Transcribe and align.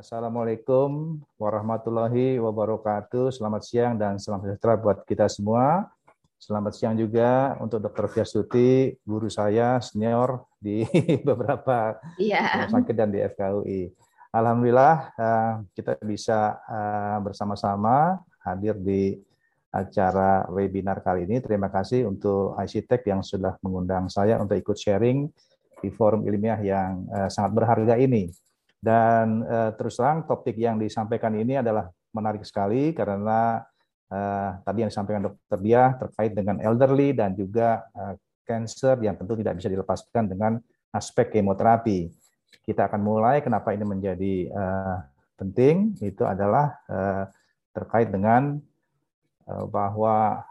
Assalamualaikum 0.00 1.20
warahmatullahi 1.36 2.40
wabarakatuh. 2.40 3.36
Selamat 3.36 3.68
siang 3.68 4.00
dan 4.00 4.16
selamat 4.16 4.48
sejahtera 4.48 4.80
buat 4.80 5.04
kita 5.04 5.28
semua. 5.28 5.92
Selamat 6.40 6.72
siang 6.72 6.96
juga 6.96 7.52
untuk 7.60 7.84
Dr. 7.84 8.08
Fiastuti, 8.08 8.96
guru 9.04 9.28
saya 9.28 9.76
senior 9.84 10.48
di 10.56 10.88
beberapa 11.28 12.00
yeah. 12.16 12.64
sakit 12.72 12.96
dan 12.96 13.12
di 13.12 13.20
FKUI. 13.20 13.92
Alhamdulillah 14.32 15.12
eh, 15.20 15.52
kita 15.76 16.00
bisa 16.00 16.56
eh, 16.64 17.18
bersama-sama 17.20 18.24
hadir 18.40 18.80
di 18.80 19.20
acara 19.68 20.48
webinar 20.48 21.04
kali 21.04 21.28
ini. 21.28 21.44
Terima 21.44 21.68
kasih 21.68 22.08
untuk 22.08 22.56
ICTech 22.56 23.04
yang 23.04 23.20
sudah 23.20 23.60
mengundang 23.60 24.08
saya 24.08 24.40
untuk 24.40 24.56
ikut 24.56 24.80
sharing 24.80 25.28
di 25.84 25.92
forum 25.92 26.24
ilmiah 26.24 26.56
yang 26.64 27.04
eh, 27.04 27.28
sangat 27.28 27.52
berharga 27.52 28.00
ini. 28.00 28.32
Dan 28.80 29.44
uh, 29.44 29.70
terus 29.76 30.00
terang 30.00 30.24
topik 30.24 30.56
yang 30.56 30.80
disampaikan 30.80 31.36
ini 31.36 31.60
adalah 31.60 31.92
menarik 32.16 32.42
sekali 32.48 32.96
karena 32.96 33.60
uh, 34.08 34.50
tadi 34.64 34.82
yang 34.82 34.90
disampaikan 34.90 35.28
dokter 35.28 35.58
dia 35.60 35.94
terkait 36.00 36.32
dengan 36.32 36.56
elderly 36.64 37.12
dan 37.12 37.36
juga 37.36 37.84
uh, 37.92 38.16
cancer 38.48 38.98
yang 39.04 39.14
tentu 39.20 39.36
tidak 39.38 39.60
bisa 39.60 39.68
dilepaskan 39.68 40.24
dengan 40.26 40.52
aspek 40.90 41.30
kemoterapi. 41.30 42.10
Kita 42.64 42.90
akan 42.90 43.00
mulai 43.04 43.44
kenapa 43.44 43.70
ini 43.70 43.86
menjadi 43.86 44.34
uh, 44.50 44.96
penting 45.38 45.94
itu 46.02 46.26
adalah 46.26 46.74
uh, 46.90 47.24
terkait 47.70 48.10
dengan 48.10 48.58
uh, 49.46 49.64
bahwa 49.70 50.42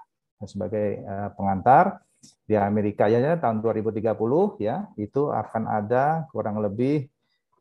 sebagai 0.48 1.04
uh, 1.04 1.30
pengantar 1.36 2.00
di 2.48 2.56
Amerika 2.56 3.08
ya 3.08 3.36
tahun 3.40 3.64
2030 3.64 4.16
ya 4.60 4.88
itu 5.00 5.32
akan 5.32 5.64
ada 5.68 6.28
kurang 6.32 6.60
lebih 6.60 7.08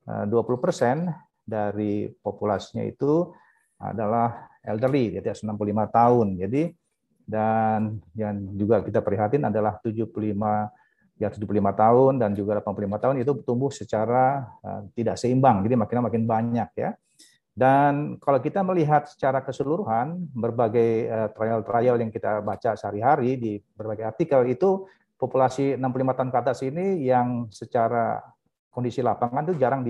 20% 0.09 0.29
eh, 0.33 0.97
dari 1.45 2.09
populasinya 2.09 2.85
itu 2.85 3.29
adalah 3.79 4.49
elderly, 4.65 5.15
di 5.15 5.17
atas 5.21 5.45
65 5.45 5.55
tahun. 5.93 6.27
Jadi 6.41 6.63
dan 7.29 8.01
yang 8.17 8.57
juga 8.57 8.81
kita 8.81 9.05
prihatin 9.05 9.45
adalah 9.45 9.77
75 9.85 10.09
ya 11.21 11.29
75 11.29 11.45
tahun 11.77 12.13
dan 12.17 12.31
juga 12.33 12.63
85 12.63 13.03
tahun 13.05 13.17
itu 13.21 13.33
tumbuh 13.45 13.69
secara 13.69 14.49
uh, 14.65 14.89
tidak 14.97 15.21
seimbang. 15.21 15.61
Jadi 15.67 15.75
makin 15.77 16.05
makin 16.09 16.25
banyak 16.25 16.71
ya. 16.79 16.97
Dan 17.59 18.23
kalau 18.23 18.39
kita 18.39 18.63
melihat 18.63 19.11
secara 19.11 19.43
keseluruhan 19.43 20.31
berbagai 20.31 21.11
trial-trial 21.35 21.99
uh, 21.99 22.01
yang 22.01 22.11
kita 22.15 22.39
baca 22.39 22.79
sehari-hari 22.79 23.35
di 23.35 23.53
berbagai 23.75 24.15
artikel 24.15 24.47
itu 24.47 24.87
populasi 25.19 25.75
65 25.75 26.17
tahun 26.17 26.31
ke 26.31 26.39
atas 26.39 26.59
ini 26.63 27.03
yang 27.03 27.51
secara 27.51 28.23
kondisi 28.71 29.01
lapangan 29.03 29.49
itu 29.51 29.55
jarang 29.59 29.83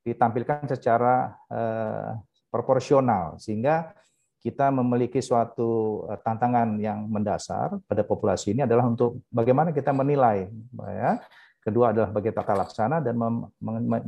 ditampilkan 0.00 0.64
secara 0.70 1.34
uh, 1.50 2.16
proporsional 2.50 3.38
sehingga 3.38 3.94
kita 4.40 4.72
memiliki 4.72 5.20
suatu 5.20 6.02
eh, 6.08 6.16
tantangan 6.16 6.80
yang 6.80 7.04
mendasar 7.12 7.76
pada 7.84 8.00
populasi 8.08 8.56
ini 8.56 8.64
adalah 8.64 8.88
untuk 8.88 9.20
bagaimana 9.28 9.68
kita 9.68 9.92
menilai 9.92 10.48
ya 10.80 11.20
kedua 11.60 11.92
adalah 11.92 12.08
bagaimana 12.08 12.40
tata 12.40 12.54
laksana 12.56 12.96
dan 13.04 13.20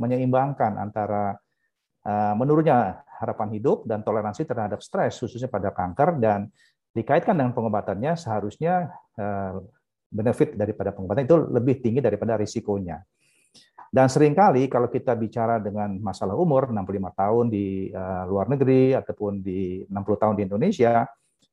menyeimbangkan 0.01 0.81
antara 0.81 1.37
uh, 2.01 2.33
menurunnya 2.33 3.05
harapan 3.21 3.53
hidup 3.53 3.85
dan 3.85 4.01
toleransi 4.01 4.49
terhadap 4.49 4.81
stres 4.81 5.21
khususnya 5.21 5.53
pada 5.53 5.69
kanker 5.69 6.17
dan 6.17 6.49
dikaitkan 6.97 7.37
dengan 7.37 7.53
pengobatannya 7.53 8.17
seharusnya 8.17 8.89
benefit 10.13 10.53
daripada 10.53 10.93
pengobatan 10.93 11.25
itu 11.25 11.37
lebih 11.49 11.81
tinggi 11.81 11.99
daripada 12.05 12.37
risikonya. 12.37 13.01
Dan 13.93 14.09
sering 14.09 14.33
kali 14.33 14.65
kalau 14.65 14.89
kita 14.89 15.13
bicara 15.13 15.61
dengan 15.61 16.01
masalah 16.01 16.33
umur 16.33 16.73
65 16.73 17.13
tahun 17.13 17.45
di 17.53 17.93
uh, 17.93 18.25
luar 18.25 18.49
negeri 18.49 18.97
ataupun 18.97 19.45
di 19.45 19.85
60 19.85 19.93
tahun 20.17 20.33
di 20.33 20.43
Indonesia, 20.49 21.05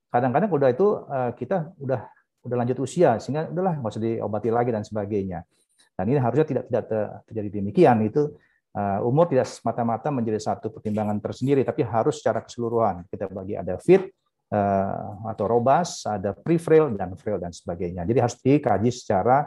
kadang-kadang 0.08 0.48
udah 0.48 0.69
itu 0.72 1.05
uh, 1.05 1.37
kita 1.37 1.76
udah 1.76 2.00
udah 2.41 2.56
lanjut 2.56 2.81
usia 2.81 3.20
sehingga 3.20 3.53
udahlah 3.53 3.76
nggak 3.84 3.92
usah 3.92 4.00
diobati 4.00 4.48
lagi 4.48 4.72
dan 4.72 4.81
sebagainya. 4.81 5.44
Dan 5.92 6.04
ini 6.09 6.16
harusnya 6.16 6.48
tidak 6.48 6.64
tidak 6.72 6.84
terjadi 7.28 7.48
demikian 7.60 8.09
itu 8.09 8.32
uh, 8.72 9.04
umur 9.04 9.28
tidak 9.28 9.44
semata-mata 9.44 10.09
menjadi 10.09 10.41
satu 10.41 10.72
pertimbangan 10.72 11.20
tersendiri 11.20 11.60
tapi 11.60 11.84
harus 11.84 12.25
secara 12.25 12.41
keseluruhan 12.41 13.04
kita 13.12 13.28
bagi 13.28 13.60
ada 13.60 13.76
fit 13.76 14.09
uh, 14.48 15.28
atau 15.28 15.44
robust, 15.44 16.09
ada 16.09 16.32
pre-frail 16.32 16.88
dan 16.97 17.12
frail 17.20 17.37
dan 17.37 17.53
sebagainya. 17.53 18.09
Jadi 18.09 18.16
harus 18.16 18.41
dikaji 18.41 18.88
secara 18.88 19.44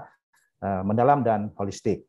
uh, 0.62 0.85
mendalam 0.85 1.25
dan 1.25 1.50
holistik. 1.57 2.06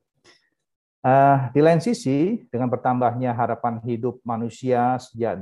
Uh, 1.04 1.53
di 1.53 1.60
lain 1.60 1.84
sisi, 1.84 2.48
dengan 2.48 2.72
bertambahnya 2.72 3.37
harapan 3.37 3.76
hidup 3.84 4.25
manusia 4.25 4.97
sejak 4.97 5.37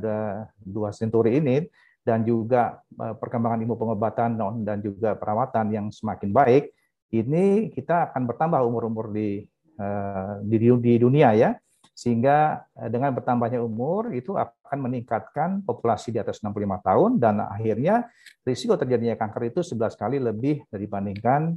dua 0.58 0.90
senturi 0.90 1.38
ini, 1.38 1.70
dan 2.02 2.26
juga 2.26 2.82
uh, 2.98 3.14
perkembangan 3.14 3.62
ilmu 3.62 3.78
pengobatan 3.78 4.34
dan 4.66 4.82
juga 4.82 5.14
perawatan 5.14 5.70
yang 5.70 5.86
semakin 5.94 6.34
baik, 6.34 6.74
ini 7.14 7.70
kita 7.70 8.10
akan 8.10 8.26
bertambah 8.26 8.58
umur-umur 8.58 9.14
di, 9.14 9.46
uh, 9.78 10.42
di 10.42 10.58
di 10.82 10.92
dunia 10.98 11.30
ya, 11.38 11.54
sehingga 11.94 12.66
dengan 12.90 13.14
bertambahnya 13.14 13.62
umur 13.62 14.10
itu 14.18 14.34
akan 14.34 14.90
meningkatkan 14.90 15.62
populasi 15.62 16.10
di 16.10 16.18
atas 16.18 16.42
65 16.42 16.82
tahun 16.82 17.10
dan 17.22 17.38
akhirnya 17.38 18.10
risiko 18.42 18.74
terjadinya 18.74 19.14
kanker 19.14 19.54
itu 19.54 19.60
11 19.62 19.94
kali 19.94 20.16
lebih 20.18 20.64
dibandingkan 20.72 21.52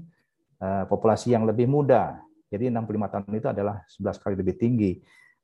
populasi 0.92 1.32
yang 1.32 1.48
lebih 1.48 1.72
muda 1.72 2.20
jadi 2.56 2.72
65 2.72 3.12
tahun 3.12 3.32
itu 3.36 3.48
adalah 3.52 3.76
11 3.92 4.24
kali 4.24 4.36
lebih 4.40 4.56
tinggi. 4.56 4.92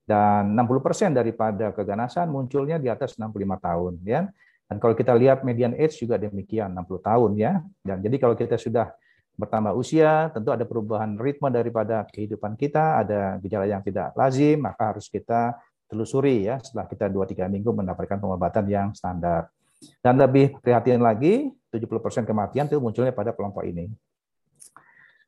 Dan 0.02 0.58
60% 0.58 1.14
daripada 1.14 1.70
keganasan 1.76 2.32
munculnya 2.32 2.82
di 2.82 2.88
atas 2.88 3.20
65 3.20 3.60
tahun. 3.60 3.94
ya. 4.08 4.28
Dan 4.72 4.80
kalau 4.80 4.96
kita 4.96 5.12
lihat 5.14 5.44
median 5.44 5.76
age 5.76 6.00
juga 6.00 6.16
demikian, 6.16 6.72
60 6.72 7.04
tahun. 7.04 7.32
ya. 7.36 7.60
Dan 7.84 8.00
jadi 8.00 8.16
kalau 8.18 8.34
kita 8.40 8.56
sudah 8.56 8.90
bertambah 9.36 9.74
usia, 9.76 10.32
tentu 10.32 10.52
ada 10.52 10.64
perubahan 10.68 11.16
ritme 11.16 11.48
daripada 11.52 12.04
kehidupan 12.10 12.56
kita, 12.60 13.04
ada 13.04 13.40
gejala 13.40 13.66
yang 13.68 13.82
tidak 13.82 14.12
lazim, 14.16 14.60
maka 14.60 14.96
harus 14.96 15.08
kita 15.08 15.56
telusuri 15.92 16.48
ya 16.48 16.56
setelah 16.64 16.88
kita 16.88 17.12
2-3 17.12 17.52
minggu 17.52 17.72
mendapatkan 17.76 18.16
pengobatan 18.20 18.66
yang 18.72 18.88
standar. 18.96 19.52
Dan 20.00 20.22
lebih 20.22 20.62
prihatin 20.62 21.02
lagi, 21.02 21.50
70% 21.74 22.24
kematian 22.28 22.70
itu 22.70 22.78
munculnya 22.78 23.12
pada 23.12 23.34
kelompok 23.34 23.66
ini. 23.66 23.90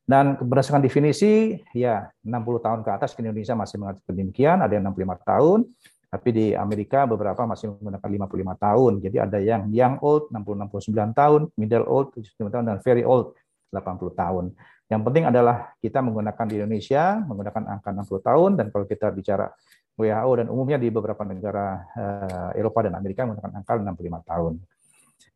Dan 0.04 0.36
berdasarkan 0.36 0.84
definisi, 0.84 1.56
ya 1.72 2.12
60 2.28 2.60
tahun 2.60 2.80
ke 2.84 2.90
atas 2.92 3.16
di 3.16 3.24
Indonesia 3.24 3.56
masih 3.56 3.80
mengatakan 3.80 4.14
demikian, 4.14 4.58
ada 4.60 4.76
yang 4.76 4.84
65 4.92 5.24
tahun, 5.24 5.60
tapi 6.12 6.30
di 6.30 6.48
Amerika 6.54 7.08
beberapa 7.08 7.48
masih 7.48 7.72
menggunakan 7.72 8.10
55 8.28 8.54
tahun. 8.60 8.92
Jadi 9.00 9.18
ada 9.18 9.40
yang 9.40 9.72
young 9.72 9.98
old 10.04 10.28
60-69 10.30 11.16
tahun, 11.16 11.42
middle 11.56 11.88
old 11.88 12.12
79 12.20 12.52
tahun, 12.52 12.66
dan 12.68 12.78
very 12.84 13.08
old 13.08 13.32
80 13.72 14.14
tahun. 14.14 14.46
Yang 14.92 15.02
penting 15.08 15.26
adalah 15.26 15.72
kita 15.80 16.04
menggunakan 16.04 16.46
di 16.52 16.56
Indonesia, 16.60 17.18
menggunakan 17.24 17.64
angka 17.80 17.90
60 17.96 18.28
tahun, 18.28 18.52
dan 18.60 18.66
kalau 18.76 18.86
kita 18.86 19.08
bicara 19.10 19.50
WHO 19.94 20.32
dan 20.42 20.48
umumnya 20.50 20.78
di 20.82 20.90
beberapa 20.90 21.22
negara 21.22 21.86
uh, 21.96 22.50
Eropa 22.58 22.86
dan 22.86 22.98
Amerika 22.98 23.24
menggunakan 23.30 23.62
angka 23.62 23.74
65 23.78 24.30
tahun. 24.30 24.54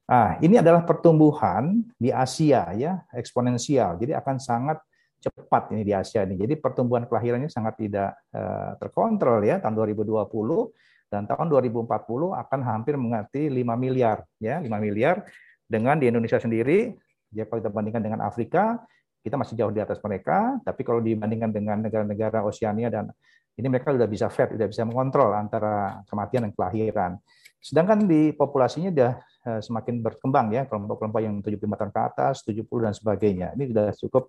Nah, 0.07 0.39
ini 0.39 0.55
adalah 0.55 0.87
pertumbuhan 0.87 1.83
di 1.99 2.15
Asia 2.15 2.71
ya, 2.79 3.03
eksponensial. 3.11 3.99
Jadi 3.99 4.15
akan 4.15 4.39
sangat 4.39 4.79
cepat 5.19 5.75
ini 5.75 5.83
di 5.83 5.91
Asia 5.91 6.23
ini. 6.23 6.39
Jadi 6.39 6.55
pertumbuhan 6.55 7.03
kelahirannya 7.03 7.51
sangat 7.51 7.75
tidak 7.75 8.15
uh, 8.31 8.79
terkontrol 8.79 9.43
ya 9.43 9.59
tahun 9.59 9.75
2020 9.75 11.11
dan 11.11 11.27
tahun 11.27 11.47
2040 11.51 11.91
akan 12.39 12.59
hampir 12.63 12.95
mengerti 12.95 13.51
5 13.51 13.67
miliar 13.75 14.23
ya, 14.39 14.63
5 14.63 14.71
miliar 14.79 15.27
dengan 15.67 15.99
di 15.99 16.07
Indonesia 16.07 16.39
sendiri 16.39 16.95
ya 17.35 17.43
kalau 17.43 17.59
kita 17.59 17.71
bandingkan 17.75 17.99
dengan 17.99 18.23
Afrika 18.23 18.79
kita 19.19 19.35
masih 19.35 19.59
jauh 19.59 19.75
di 19.75 19.83
atas 19.83 19.99
mereka, 19.99 20.55
tapi 20.63 20.87
kalau 20.87 21.03
dibandingkan 21.03 21.51
dengan 21.51 21.83
negara-negara 21.83 22.47
Oseania 22.47 22.87
dan 22.87 23.11
ini 23.59 23.67
mereka 23.67 23.91
sudah 23.91 24.07
bisa 24.07 24.31
fair, 24.31 24.55
sudah 24.55 24.71
bisa 24.71 24.87
mengontrol 24.87 25.35
antara 25.35 25.99
kematian 26.07 26.47
dan 26.47 26.51
kelahiran. 26.55 27.11
Sedangkan 27.59 28.07
di 28.07 28.31
populasinya 28.31 28.87
sudah 28.87 29.11
Eh, 29.36 29.36
semakin 29.63 30.03
berkembang 30.03 30.51
ya 30.51 30.67
kelompok-kelompok 30.67 31.21
yang 31.23 31.39
75 31.39 31.63
tahun 31.63 31.91
ke 31.95 32.01
atas, 32.01 32.35
70 32.43 32.67
dan 32.83 32.93
sebagainya. 32.93 33.47
Ini 33.55 33.63
sudah 33.71 33.87
cukup 33.95 34.23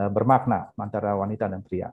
eh, 0.00 0.10
bermakna 0.10 0.72
antara 0.80 1.12
wanita 1.14 1.46
dan 1.46 1.60
pria. 1.60 1.88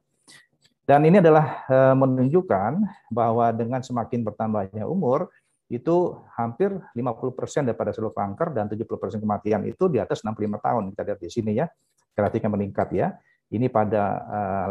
Dan 0.87 1.05
ini 1.05 1.21
adalah 1.21 1.67
eh, 1.67 1.95
menunjukkan 1.95 2.71
bahwa 3.11 3.51
dengan 3.53 3.83
semakin 3.83 4.25
bertambahnya 4.25 4.87
umur 4.87 5.29
itu 5.69 6.17
hampir 6.33 6.73
50% 6.97 7.69
daripada 7.69 7.93
seluruh 7.93 8.15
kanker 8.15 8.57
dan 8.57 8.65
70% 8.65 9.21
kematian 9.21 9.61
itu 9.69 9.85
di 9.85 10.01
atas 10.01 10.25
65 10.25 10.57
tahun. 10.57 10.83
Kita 10.95 11.01
lihat 11.05 11.19
di 11.21 11.29
sini 11.29 11.51
ya, 11.53 11.69
grafiknya 12.17 12.49
meningkat 12.49 12.89
ya. 12.89 13.13
Ini 13.49 13.65
pada 13.69 14.21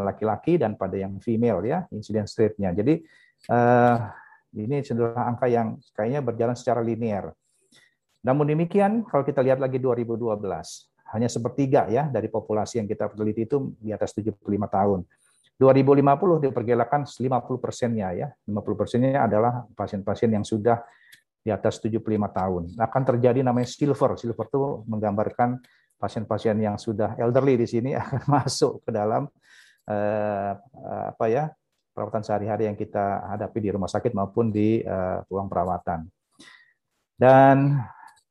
laki-laki 0.06 0.54
dan 0.54 0.78
pada 0.78 0.94
yang 0.94 1.18
female 1.18 1.62
ya, 1.66 1.82
incidence 1.90 2.38
rate-nya. 2.38 2.70
Jadi 2.74 2.94
ini 4.54 4.76
cenderung 4.86 5.18
angka 5.18 5.50
yang 5.50 5.76
kayaknya 5.92 6.22
berjalan 6.22 6.56
secara 6.56 6.80
linear. 6.80 7.34
Namun 8.22 8.50
demikian, 8.50 9.06
kalau 9.06 9.22
kita 9.22 9.42
lihat 9.42 9.62
lagi 9.62 9.78
2012, 9.78 10.38
hanya 11.14 11.28
sepertiga 11.30 11.88
ya 11.88 12.06
dari 12.10 12.28
populasi 12.28 12.82
yang 12.82 12.88
kita 12.88 13.08
teliti 13.14 13.48
itu 13.48 13.72
di 13.80 13.94
atas 13.94 14.12
75 14.12 14.42
tahun. 14.68 15.00
2050 15.58 16.46
diperkirakan 16.50 17.00
50 17.02 17.64
persennya 17.64 18.08
ya, 18.14 18.28
50 18.46 18.78
persennya 18.78 19.26
adalah 19.26 19.66
pasien-pasien 19.74 20.30
yang 20.30 20.46
sudah 20.46 20.78
di 21.42 21.50
atas 21.50 21.82
75 21.82 22.04
tahun. 22.30 22.62
Akan 22.78 23.02
terjadi 23.02 23.42
namanya 23.42 23.66
silver. 23.66 24.14
Silver 24.14 24.46
itu 24.46 24.86
menggambarkan 24.86 25.58
pasien-pasien 25.98 26.54
yang 26.62 26.78
sudah 26.78 27.18
elderly 27.18 27.58
di 27.58 27.66
sini 27.66 27.90
akan 28.02 28.22
masuk 28.30 28.86
ke 28.86 28.90
dalam 28.94 29.26
eh, 29.90 30.52
apa 31.10 31.26
ya 31.26 31.50
perawatan 31.98 32.22
sehari-hari 32.22 32.70
yang 32.70 32.78
kita 32.78 33.26
hadapi 33.34 33.58
di 33.58 33.74
rumah 33.74 33.90
sakit 33.90 34.14
maupun 34.14 34.54
di 34.54 34.78
uh, 34.86 35.18
ruang 35.26 35.50
perawatan. 35.50 36.06
Dan 37.18 37.74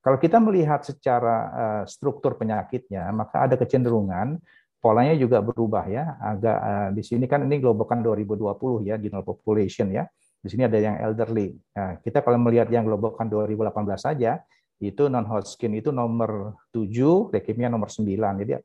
kalau 0.08 0.24
kita 0.24 0.40
melihat 0.40 0.88
secara 0.88 1.36
uh, 1.52 1.84
struktur 1.84 2.40
penyakitnya, 2.40 3.12
maka 3.12 3.44
ada 3.44 3.60
kecenderungan 3.60 4.40
polanya 4.80 5.12
juga 5.20 5.44
berubah 5.44 5.84
ya. 5.92 6.16
Agak 6.24 6.58
uh, 6.64 6.90
di 6.96 7.04
sini 7.04 7.28
kan 7.28 7.44
ini 7.44 7.60
Globokan 7.60 8.00
2020 8.00 8.88
ya, 8.88 8.96
general 8.96 9.28
population 9.28 9.92
ya. 9.92 10.08
Di 10.40 10.48
sini 10.48 10.64
ada 10.64 10.80
yang 10.80 10.96
elderly. 10.96 11.60
Nah, 11.76 12.00
kita 12.00 12.24
kalau 12.24 12.40
melihat 12.40 12.72
yang 12.72 12.88
Globokan 12.88 13.28
2018 13.28 13.68
saja, 14.00 14.40
itu 14.80 15.12
non 15.12 15.28
Hodgkin 15.28 15.76
itu 15.76 15.92
nomor 15.92 16.56
7, 16.72 17.36
leukemia 17.36 17.68
nomor 17.68 17.92
9. 17.92 18.08
Jadi 18.16 18.64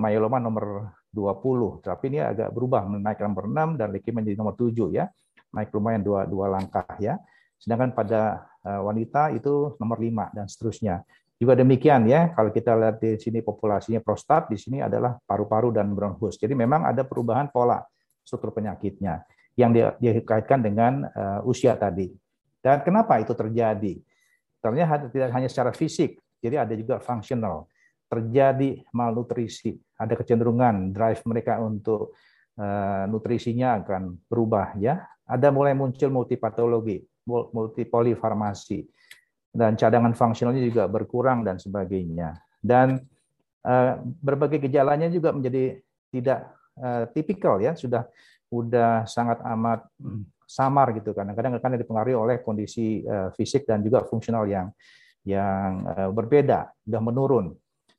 myeloma 0.00 0.40
nomor 0.40 0.96
20. 1.12 1.84
Tapi 1.84 2.16
ini 2.16 2.24
agak 2.24 2.48
berubah 2.48 2.88
menaik 2.88 3.20
nomor 3.28 3.44
6 3.44 3.76
dan 3.76 3.92
leukemia 3.92 4.24
menjadi 4.24 4.40
nomor 4.40 4.56
7 4.56 4.72
ya. 4.88 5.04
Naik 5.52 5.68
lumayan 5.76 6.00
dua, 6.00 6.24
dua 6.24 6.48
langkah 6.48 6.88
ya. 6.96 7.20
Sedangkan 7.60 7.92
pada 7.92 8.48
eh, 8.55 8.55
wanita 8.66 9.30
itu 9.30 9.78
nomor 9.78 9.98
5 10.02 10.34
dan 10.34 10.46
seterusnya. 10.50 11.06
Juga 11.36 11.52
demikian 11.52 12.08
ya, 12.08 12.32
kalau 12.32 12.48
kita 12.48 12.72
lihat 12.72 12.96
di 12.96 13.20
sini 13.20 13.44
populasinya 13.44 14.00
prostat, 14.00 14.48
di 14.48 14.56
sini 14.56 14.80
adalah 14.80 15.20
paru-paru 15.20 15.68
dan 15.68 15.92
bronchus. 15.92 16.40
Jadi 16.40 16.56
memang 16.56 16.88
ada 16.88 17.04
perubahan 17.04 17.52
pola 17.52 17.84
struktur 18.24 18.56
penyakitnya 18.56 19.20
yang 19.52 19.70
dikaitkan 20.00 20.64
dengan 20.64 21.04
uh, 21.04 21.44
usia 21.44 21.76
tadi. 21.76 22.08
Dan 22.64 22.80
kenapa 22.80 23.20
itu 23.20 23.36
terjadi? 23.36 24.00
Ternyata 24.64 25.12
tidak 25.12 25.30
hanya 25.36 25.48
secara 25.52 25.76
fisik, 25.76 26.18
jadi 26.40 26.64
ada 26.64 26.72
juga 26.72 26.98
fungsional 26.98 27.68
terjadi 28.06 28.86
malnutrisi, 28.94 29.74
ada 29.98 30.14
kecenderungan 30.14 30.94
drive 30.94 31.20
mereka 31.26 31.58
untuk 31.58 32.14
uh, 32.58 33.04
nutrisinya 33.10 33.82
akan 33.82 34.14
berubah 34.30 34.78
ya. 34.78 35.02
Ada 35.26 35.50
mulai 35.50 35.74
muncul 35.74 36.06
multipatologi, 36.06 37.02
multipolifarmasi 37.26 38.86
dan 39.56 39.74
cadangan 39.74 40.12
fungsionalnya 40.12 40.62
juga 40.62 40.84
berkurang 40.86 41.42
dan 41.42 41.56
sebagainya. 41.56 42.36
Dan 42.60 43.00
uh, 43.64 43.92
berbagai 44.02 44.62
gejalanya 44.62 45.10
juga 45.10 45.32
menjadi 45.32 45.80
tidak 46.12 46.52
uh, 46.78 47.04
tipikal 47.10 47.58
ya, 47.58 47.74
sudah 47.74 48.06
sudah 48.46 49.02
sangat 49.10 49.42
amat 49.42 49.90
samar 50.46 50.94
gitu 50.94 51.10
kadang-kadang 51.10 51.58
karena 51.58 51.76
dipengaruhi 51.82 52.14
oleh 52.14 52.36
kondisi 52.46 53.02
uh, 53.02 53.34
fisik 53.34 53.66
dan 53.66 53.82
juga 53.82 54.06
fungsional 54.06 54.46
yang 54.46 54.70
yang 55.26 55.82
uh, 55.90 56.10
berbeda, 56.14 56.70
sudah 56.86 57.02
menurun. 57.02 57.50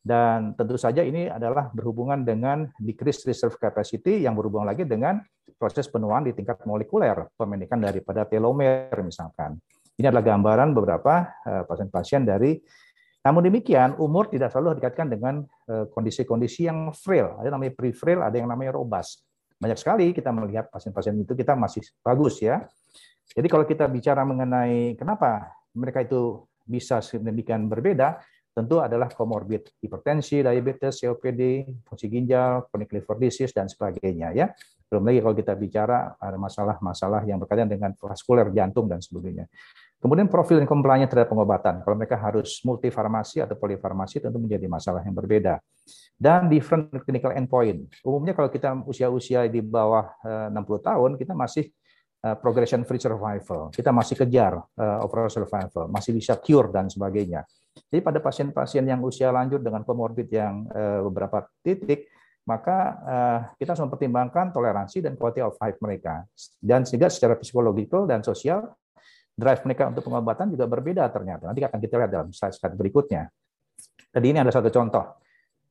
Dan 0.07 0.55
tentu 0.55 0.79
saja 0.79 1.03
ini 1.03 1.27
adalah 1.27 1.67
berhubungan 1.75 2.23
dengan 2.23 2.71
decreased 2.79 3.27
reserve 3.27 3.59
capacity 3.59 4.23
yang 4.23 4.39
berhubungan 4.39 4.71
lagi 4.71 4.87
dengan 4.87 5.19
proses 5.59 5.91
penuaan 5.91 6.23
di 6.23 6.31
tingkat 6.31 6.63
molekuler, 6.63 7.27
pemendikan 7.35 7.83
daripada 7.83 8.23
telomer 8.23 8.87
misalkan. 9.03 9.59
Ini 9.99 10.07
adalah 10.07 10.23
gambaran 10.23 10.71
beberapa 10.71 11.27
eh, 11.43 11.63
pasien-pasien 11.67 12.23
dari 12.23 12.55
namun 13.27 13.43
demikian, 13.43 13.99
umur 13.99 14.31
tidak 14.31 14.55
selalu 14.55 14.79
dikaitkan 14.79 15.11
dengan 15.11 15.43
eh, 15.67 15.83
kondisi-kondisi 15.91 16.71
yang 16.71 16.95
frail. 16.95 17.35
Ada 17.35 17.51
namanya 17.51 17.75
pre-frail, 17.75 18.23
ada 18.23 18.39
yang 18.39 18.47
namanya 18.47 18.79
robust. 18.79 19.27
Banyak 19.59 19.75
sekali 19.75 20.15
kita 20.15 20.31
melihat 20.31 20.71
pasien-pasien 20.71 21.17
itu 21.19 21.35
kita 21.35 21.51
masih 21.59 21.83
bagus 21.99 22.39
ya. 22.39 22.63
Jadi 23.27 23.51
kalau 23.51 23.67
kita 23.67 23.83
bicara 23.91 24.23
mengenai 24.23 24.95
kenapa 24.95 25.51
mereka 25.75 26.07
itu 26.07 26.47
bisa 26.63 27.03
sedemikian 27.03 27.67
berbeda, 27.67 28.23
tentu 28.57 28.81
adalah 28.81 29.05
komorbid 29.13 29.69
hipertensi, 29.77 30.41
diabetes, 30.41 30.97
COPD, 31.05 31.69
fungsi 31.85 32.09
ginjal, 32.09 32.65
chronic 32.65 32.89
liver 32.89 33.17
disease 33.21 33.53
dan 33.53 33.69
sebagainya 33.69 34.33
ya. 34.33 34.49
Belum 34.89 35.05
lagi 35.05 35.19
kalau 35.21 35.35
kita 35.37 35.53
bicara 35.53 36.17
ada 36.17 36.41
masalah-masalah 36.41 37.21
yang 37.29 37.37
berkaitan 37.37 37.69
dengan 37.69 37.93
vaskuler 37.93 38.49
jantung 38.49 38.89
dan 38.89 38.97
sebagainya. 38.97 39.45
Kemudian 39.97 40.25
profil 40.29 40.61
dan 40.61 40.69
compliance 40.69 41.09
terhadap 41.09 41.33
pengobatan. 41.33 41.81
Kalau 41.85 41.95
mereka 41.97 42.17
harus 42.17 42.61
multifarmasi 42.65 43.45
atau 43.45 43.57
polifarmasi 43.57 44.21
tentu 44.21 44.37
menjadi 44.41 44.65
masalah 44.69 45.01
yang 45.05 45.13
berbeda. 45.13 45.61
Dan 46.17 46.49
different 46.49 46.93
clinical 47.01 47.33
endpoint. 47.33 47.89
Umumnya 48.05 48.33
kalau 48.33 48.49
kita 48.49 48.73
usia-usia 48.85 49.45
di 49.49 49.61
bawah 49.61 50.05
60 50.23 50.53
eh, 50.53 50.81
tahun, 50.81 51.11
kita 51.17 51.33
masih 51.33 51.65
progression 52.35 52.83
free 52.83 52.99
survival. 52.99 53.71
Kita 53.71 53.95
masih 53.95 54.19
kejar 54.19 54.59
uh, 54.59 55.05
overall 55.05 55.31
survival, 55.31 55.87
masih 55.87 56.11
bisa 56.11 56.35
cure 56.35 56.67
dan 56.73 56.91
sebagainya. 56.91 57.47
Jadi 57.87 58.01
pada 58.03 58.19
pasien-pasien 58.19 58.83
yang 58.83 58.99
usia 59.05 59.31
lanjut 59.31 59.63
dengan 59.63 59.85
komorbid 59.87 60.27
yang 60.27 60.67
uh, 60.73 61.05
beberapa 61.07 61.47
titik, 61.63 62.11
maka 62.47 62.95
kita 63.59 63.75
harus 63.75 63.83
mempertimbangkan 63.83 64.55
toleransi 64.55 65.03
dan 65.03 65.19
quality 65.19 65.43
of 65.43 65.59
life 65.59 65.75
mereka. 65.83 66.23
Dan 66.55 66.87
sehingga 66.87 67.11
secara 67.11 67.35
psikologikal 67.35 68.07
dan 68.07 68.23
sosial, 68.23 68.71
drive 69.35 69.67
mereka 69.67 69.91
untuk 69.91 70.07
pengobatan 70.07 70.55
juga 70.55 70.63
berbeda 70.63 71.11
ternyata. 71.11 71.51
Nanti 71.51 71.67
akan 71.67 71.75
kita 71.83 71.99
lihat 71.99 72.07
dalam 72.07 72.31
slide-slide 72.31 72.79
berikutnya. 72.79 73.27
Tadi 74.15 74.25
ini 74.31 74.39
ada 74.39 74.47
satu 74.47 74.71
contoh. 74.71 75.19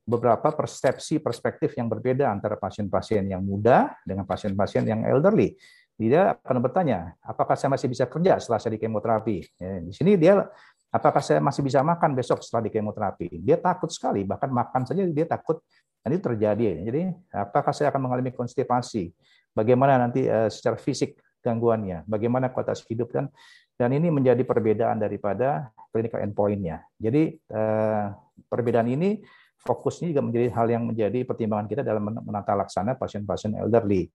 Beberapa 0.05 0.53
persepsi 0.53 1.17
perspektif 1.17 1.73
yang 1.75 1.89
berbeda 1.89 2.29
antara 2.29 2.55
pasien-pasien 2.55 3.25
yang 3.25 3.41
muda 3.41 3.97
dengan 4.05 4.29
pasien-pasien 4.29 4.85
yang 4.85 5.01
elderly. 5.03 5.57
Dia 5.97 6.37
akan 6.37 6.61
bertanya, 6.61 7.17
apakah 7.25 7.57
saya 7.57 7.73
masih 7.73 7.89
bisa 7.89 8.05
kerja 8.05 8.37
setelah 8.37 8.61
saya 8.61 8.77
di 8.77 8.81
kemoterapi? 8.81 9.37
Ya, 9.57 9.81
di 9.81 9.93
sini 9.97 10.13
dia 10.13 10.45
Apakah 10.87 11.19
saya 11.19 11.43
masih 11.43 11.67
bisa 11.67 11.83
makan 11.83 12.15
besok 12.15 12.39
setelah 12.39 12.63
di 12.63 12.71
kemoterapi? 12.71 13.43
Dia 13.43 13.59
takut 13.59 13.91
sekali, 13.91 14.23
bahkan 14.23 14.47
makan 14.47 14.87
saja 14.87 15.03
dia 15.03 15.27
takut. 15.27 15.59
Dan 15.99 16.15
itu 16.15 16.23
terjadi. 16.23 16.87
Jadi, 16.87 17.01
apakah 17.35 17.75
saya 17.75 17.91
akan 17.91 18.07
mengalami 18.07 18.31
konstipasi? 18.31 19.11
Bagaimana 19.51 19.99
nanti 19.99 20.23
uh, 20.23 20.47
secara 20.47 20.79
fisik 20.79 21.19
gangguannya? 21.43 22.07
Bagaimana 22.07 22.47
kualitas 22.55 22.87
hidup 22.87 23.11
dan 23.11 23.27
dan 23.75 23.91
ini 23.93 24.07
menjadi 24.09 24.41
perbedaan 24.47 24.97
daripada 24.97 25.69
clinical 25.91 26.23
endpoint-nya. 26.23 26.87
Jadi 26.97 27.35
uh, 27.51 28.15
perbedaan 28.47 28.87
ini 28.87 29.21
fokusnya 29.59 30.15
juga 30.15 30.23
menjadi 30.23 30.47
hal 30.55 30.67
yang 30.71 30.83
menjadi 30.87 31.19
pertimbangan 31.27 31.67
kita 31.67 31.81
dalam 31.83 32.09
menata 32.09 32.55
laksana 32.55 32.95
pasien-pasien 32.95 33.59
elderly. 33.59 34.07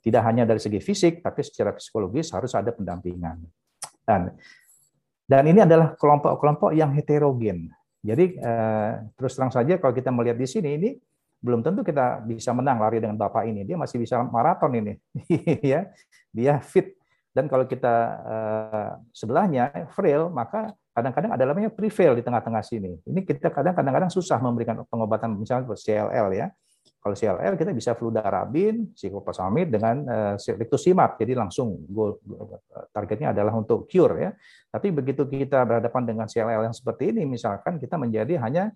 Tidak 0.00 0.22
hanya 0.22 0.46
dari 0.46 0.60
segi 0.62 0.78
fisik, 0.78 1.24
tapi 1.24 1.40
secara 1.42 1.74
psikologis 1.74 2.30
harus 2.34 2.52
ada 2.54 2.70
pendampingan. 2.70 3.42
Dan 4.02 4.34
dan 5.26 5.42
ini 5.48 5.64
adalah 5.64 5.94
kelompok-kelompok 5.96 6.76
yang 6.76 6.92
heterogen. 6.92 7.70
Jadi 8.02 8.36
eh, 8.36 8.90
terus 9.14 9.38
terang 9.38 9.54
saja 9.54 9.78
kalau 9.78 9.94
kita 9.94 10.10
melihat 10.10 10.36
di 10.36 10.44
sini 10.50 10.70
ini 10.74 10.90
belum 11.42 11.62
tentu 11.62 11.82
kita 11.82 12.22
bisa 12.22 12.54
menang 12.54 12.82
lari 12.82 12.98
dengan 12.98 13.18
bapak 13.18 13.46
ini. 13.46 13.62
Dia 13.62 13.78
masih 13.78 13.98
bisa 14.02 14.22
maraton 14.22 14.70
ini, 14.74 14.94
ya. 15.74 15.90
Dia 16.30 16.58
fit. 16.62 16.98
Dan 17.32 17.48
kalau 17.48 17.64
kita 17.64 17.94
eh, 18.22 18.90
sebelahnya 19.14 19.88
frail, 19.94 20.28
maka 20.28 20.74
kadang-kadang 20.92 21.32
ada 21.32 21.44
namanya 21.48 21.70
prevail 21.72 22.12
di 22.12 22.22
tengah-tengah 22.22 22.62
sini. 22.62 22.92
Ini 23.08 23.24
kita 23.24 23.48
kadang-kadang 23.48 24.12
susah 24.12 24.36
memberikan 24.38 24.84
pengobatan 24.86 25.32
misalnya 25.34 25.64
CLL 25.72 26.28
ya. 26.36 26.46
Kalau 27.02 27.18
CLL 27.18 27.58
kita 27.58 27.74
bisa 27.74 27.98
fludarabin, 27.98 28.94
psikoplasmid 28.94 29.74
dengan 29.74 30.06
uh, 30.06 30.34
rituximab. 30.38 31.18
Jadi 31.18 31.34
langsung 31.34 31.82
goal, 31.90 32.22
targetnya 32.94 33.34
adalah 33.34 33.58
untuk 33.58 33.90
cure 33.90 34.14
ya. 34.22 34.30
Tapi 34.70 34.94
begitu 34.94 35.26
kita 35.26 35.66
berhadapan 35.66 36.02
dengan 36.06 36.26
CLL 36.30 36.70
yang 36.70 36.76
seperti 36.76 37.10
ini 37.10 37.26
misalkan 37.26 37.82
kita 37.82 37.98
menjadi 37.98 38.38
hanya 38.38 38.70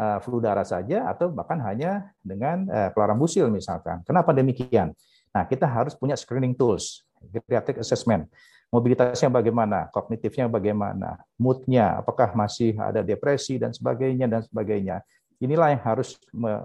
uh, 0.00 0.16
flu 0.24 0.40
darah 0.40 0.64
saja 0.64 1.04
atau 1.04 1.28
bahkan 1.28 1.60
hanya 1.68 2.16
dengan 2.24 2.64
uh, 2.64 2.88
klarambusil 2.96 3.52
misalkan. 3.52 4.00
Kenapa 4.08 4.32
demikian? 4.32 4.96
Nah, 5.36 5.44
kita 5.44 5.68
harus 5.68 5.92
punya 5.92 6.16
screening 6.16 6.56
tools, 6.56 7.04
geriatric 7.28 7.76
assessment. 7.84 8.24
Mobilitasnya 8.72 9.28
bagaimana, 9.28 9.92
kognitifnya 9.92 10.48
bagaimana, 10.48 11.20
moodnya, 11.36 12.00
apakah 12.00 12.32
masih 12.32 12.72
ada 12.80 13.04
depresi 13.04 13.60
dan 13.60 13.76
sebagainya 13.76 14.26
dan 14.26 14.40
sebagainya. 14.48 15.04
Inilah 15.38 15.76
yang 15.76 15.82
harus 15.84 16.16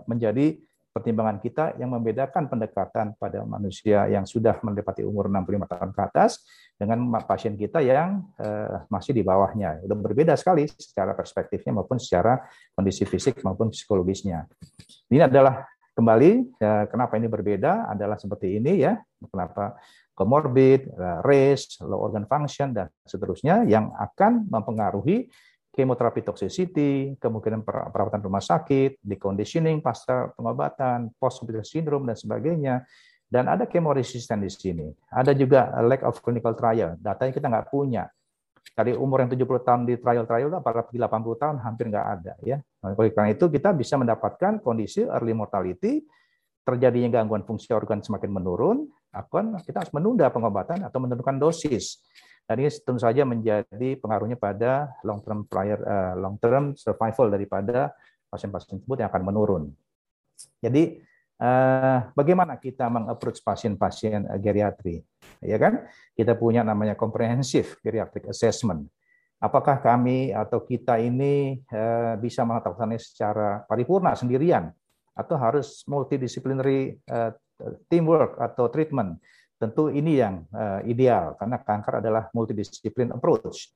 menjadi 0.08 0.56
pertimbangan 0.92 1.40
kita 1.40 1.80
yang 1.80 1.96
membedakan 1.96 2.52
pendekatan 2.52 3.16
pada 3.16 3.48
manusia 3.48 4.12
yang 4.12 4.28
sudah 4.28 4.60
mendapati 4.60 5.08
umur 5.08 5.32
65 5.32 5.72
tahun 5.72 5.90
ke 5.96 6.02
atas 6.12 6.44
dengan 6.76 7.00
pasien 7.24 7.56
kita 7.56 7.80
yang 7.80 8.28
uh, 8.38 8.84
masih 8.92 9.16
di 9.16 9.24
bawahnya. 9.24 9.80
Sudah 9.88 9.98
berbeda 9.98 10.34
sekali 10.36 10.68
secara 10.68 11.16
perspektifnya 11.16 11.80
maupun 11.80 11.96
secara 11.96 12.44
kondisi 12.76 13.08
fisik 13.08 13.40
maupun 13.42 13.72
psikologisnya. 13.72 14.46
Ini 15.08 15.32
adalah 15.32 15.64
kembali 15.96 16.60
ya, 16.60 16.92
kenapa 16.92 17.16
ini 17.16 17.32
berbeda 17.32 17.88
adalah 17.88 18.20
seperti 18.20 18.60
ini 18.60 18.84
ya. 18.84 19.00
Kenapa 19.32 19.80
comorbid, 20.12 20.92
eh, 20.92 21.20
race, 21.24 21.80
low 21.82 22.04
organ 22.04 22.28
function 22.28 22.76
dan 22.76 22.92
seterusnya 23.08 23.64
yang 23.66 23.90
akan 23.96 24.46
mempengaruhi 24.52 25.32
kemoterapi 25.72 26.22
toxicity, 26.28 27.16
kemungkinan 27.16 27.64
perawatan 27.64 28.20
rumah 28.20 28.44
sakit, 28.44 29.00
deconditioning 29.00 29.80
pasca 29.80 30.36
pengobatan, 30.36 31.16
post 31.16 31.42
hospital 31.42 31.64
syndrome 31.64 32.06
dan 32.12 32.18
sebagainya. 32.20 32.76
Dan 33.32 33.48
ada 33.48 33.64
kemoresisten 33.64 34.44
di 34.44 34.52
sini. 34.52 34.92
Ada 35.08 35.32
juga 35.32 35.72
lack 35.80 36.04
of 36.04 36.20
clinical 36.20 36.52
trial. 36.52 37.00
Datanya 37.00 37.32
kita 37.32 37.48
nggak 37.48 37.72
punya. 37.72 38.04
Dari 38.76 38.92
umur 38.92 39.24
yang 39.24 39.32
70 39.32 39.68
tahun 39.68 39.82
di 39.88 39.96
trial-trial, 39.96 40.52
apalagi 40.52 41.00
80 41.00 41.40
tahun 41.40 41.56
hampir 41.64 41.88
nggak 41.88 42.08
ada. 42.20 42.36
ya. 42.44 42.60
Oleh 42.84 43.16
karena 43.16 43.32
itu 43.32 43.48
kita 43.48 43.72
bisa 43.72 43.96
mendapatkan 43.96 44.60
kondisi 44.60 45.08
early 45.08 45.32
mortality, 45.32 46.04
terjadinya 46.68 47.24
gangguan 47.24 47.48
fungsi 47.48 47.72
organ 47.72 48.04
semakin 48.04 48.32
menurun, 48.36 48.92
akan 49.12 49.60
kita 49.64 49.84
harus 49.84 49.94
menunda 49.96 50.28
pengobatan 50.28 50.84
atau 50.84 51.00
menurunkan 51.00 51.40
dosis. 51.40 52.04
Dan 52.46 52.56
ini 52.60 52.70
tentu 52.72 53.00
saja 53.00 53.24
menjadi 53.24 53.96
pengaruhnya 53.96 54.36
pada 54.36 54.92
long 55.08 55.24
term 55.24 55.48
prior 55.48 55.80
uh, 55.88 56.14
long 56.20 56.36
term 56.36 56.76
survival 56.76 57.32
daripada 57.32 57.96
pasien-pasien 58.28 58.80
tersebut 58.80 58.98
yang 59.00 59.10
akan 59.12 59.24
menurun. 59.24 59.64
Jadi 60.60 61.00
uh, 61.40 62.12
bagaimana 62.12 62.60
kita 62.60 62.92
mengapproach 62.92 63.40
pasien-pasien 63.40 64.28
uh, 64.28 64.36
geriatri? 64.36 65.00
Ya 65.40 65.56
kan? 65.56 65.88
Kita 66.12 66.36
punya 66.36 66.62
namanya 66.62 67.00
comprehensive 67.00 67.80
geriatric 67.80 68.28
assessment. 68.28 68.88
Apakah 69.42 69.82
kami 69.82 70.30
atau 70.36 70.62
kita 70.62 71.02
ini 71.02 71.58
uh, 71.74 72.14
bisa 72.22 72.46
melakukannya 72.46 73.02
secara 73.02 73.66
paripurna 73.66 74.14
sendirian 74.14 74.70
atau 75.18 75.36
harus 75.40 75.82
multidisciplinary 75.90 77.02
uh, 77.10 77.34
teamwork 77.90 78.38
atau 78.38 78.70
treatment? 78.70 79.18
Tentu 79.62 79.94
ini 79.94 80.18
yang 80.18 80.42
uh, 80.50 80.82
ideal 80.90 81.38
karena 81.38 81.62
kanker 81.62 82.02
adalah 82.02 82.34
multidisiplin 82.34 83.14
approach. 83.14 83.70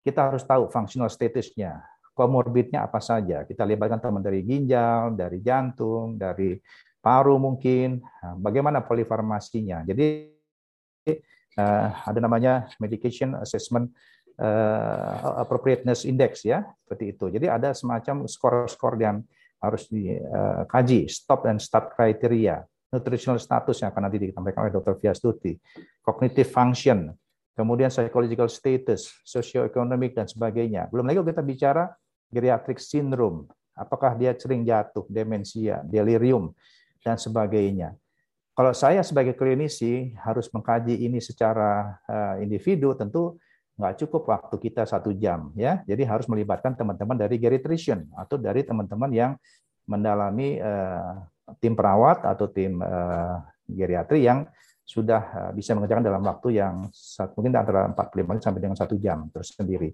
Kita 0.00 0.32
harus 0.32 0.40
tahu 0.48 0.72
functional 0.72 1.12
statusnya, 1.12 1.76
komorbidnya 2.16 2.88
apa 2.88 3.04
saja. 3.04 3.44
Kita 3.44 3.68
libatkan 3.68 4.00
teman 4.00 4.24
dari 4.24 4.40
ginjal, 4.40 5.12
dari 5.12 5.44
jantung, 5.44 6.16
dari 6.16 6.56
paru 7.04 7.36
mungkin, 7.36 8.00
nah, 8.00 8.32
bagaimana 8.40 8.80
polifarmasinya. 8.80 9.84
Jadi 9.84 10.32
uh, 11.60 11.88
ada 12.08 12.16
namanya 12.16 12.72
medication 12.80 13.36
assessment 13.36 13.92
uh, 14.40 15.36
appropriateness 15.44 16.08
index 16.08 16.48
ya, 16.48 16.64
seperti 16.80 17.12
itu. 17.12 17.28
Jadi 17.28 17.46
ada 17.52 17.76
semacam 17.76 18.24
skor-skor 18.24 18.96
yang 18.96 19.20
harus 19.60 19.84
dikaji, 19.92 21.12
stop 21.12 21.44
and 21.44 21.60
start 21.60 21.92
criteria, 21.92 22.64
nutritional 22.90 23.38
status 23.42 23.82
yang 23.82 23.90
akan 23.90 24.02
nanti 24.06 24.18
disampaikan 24.30 24.66
oleh 24.66 24.74
Dr. 24.74 24.94
Fiastuti, 24.98 25.58
cognitive 26.02 26.48
function, 26.48 27.10
kemudian 27.56 27.90
psychological 27.90 28.46
status, 28.46 29.10
socio-economic 29.26 30.14
dan 30.14 30.26
sebagainya. 30.30 30.86
Belum 30.92 31.08
lagi 31.08 31.18
kita 31.22 31.42
bicara 31.42 31.90
geriatric 32.30 32.78
syndrome, 32.78 33.48
apakah 33.74 34.14
dia 34.14 34.34
sering 34.38 34.62
jatuh, 34.62 35.06
demensia, 35.10 35.82
delirium, 35.82 36.54
dan 37.02 37.18
sebagainya. 37.18 37.94
Kalau 38.56 38.72
saya 38.72 39.04
sebagai 39.04 39.36
klinisi 39.36 40.16
harus 40.16 40.48
mengkaji 40.48 41.04
ini 41.04 41.20
secara 41.20 42.00
uh, 42.08 42.40
individu, 42.40 42.96
tentu 42.96 43.36
nggak 43.76 44.00
cukup 44.00 44.32
waktu 44.32 44.56
kita 44.56 44.88
satu 44.88 45.12
jam, 45.12 45.52
ya. 45.52 45.84
Jadi 45.84 46.08
harus 46.08 46.24
melibatkan 46.24 46.72
teman-teman 46.72 47.20
dari 47.20 47.36
geriatrician 47.36 48.08
atau 48.16 48.40
dari 48.40 48.64
teman-teman 48.64 49.12
yang 49.12 49.32
mendalami 49.84 50.56
uh, 50.56 51.20
tim 51.62 51.78
perawat 51.78 52.26
atau 52.26 52.50
tim 52.50 52.78
uh, 52.82 53.42
geriatri 53.66 54.26
yang 54.26 54.46
sudah 54.86 55.50
bisa 55.50 55.74
mengerjakan 55.74 56.06
dalam 56.06 56.22
waktu 56.22 56.62
yang 56.62 56.86
mungkin 57.34 57.58
antara 57.58 57.90
45 57.90 58.22
menit 58.22 58.42
sampai 58.46 58.60
dengan 58.62 58.78
satu 58.78 58.94
jam 59.02 59.26
terus 59.34 59.50
sendiri. 59.50 59.90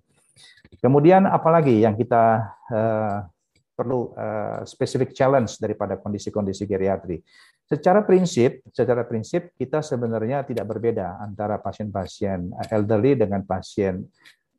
Kemudian 0.85 1.25
apalagi 1.25 1.81
yang 1.81 1.97
kita 1.97 2.45
uh, 2.69 3.25
perlu 3.73 4.13
uh, 4.13 4.63
specific 4.69 5.17
challenge 5.17 5.57
daripada 5.57 5.97
kondisi-kondisi 5.97 6.69
geriatri. 6.69 7.25
Secara 7.65 8.05
prinsip, 8.05 8.61
secara 8.69 9.09
prinsip 9.09 9.57
kita 9.57 9.81
sebenarnya 9.81 10.45
tidak 10.45 10.69
berbeda 10.69 11.17
antara 11.25 11.57
pasien-pasien 11.57 12.53
elderly 12.69 13.17
dengan 13.17 13.41
pasien 13.49 14.05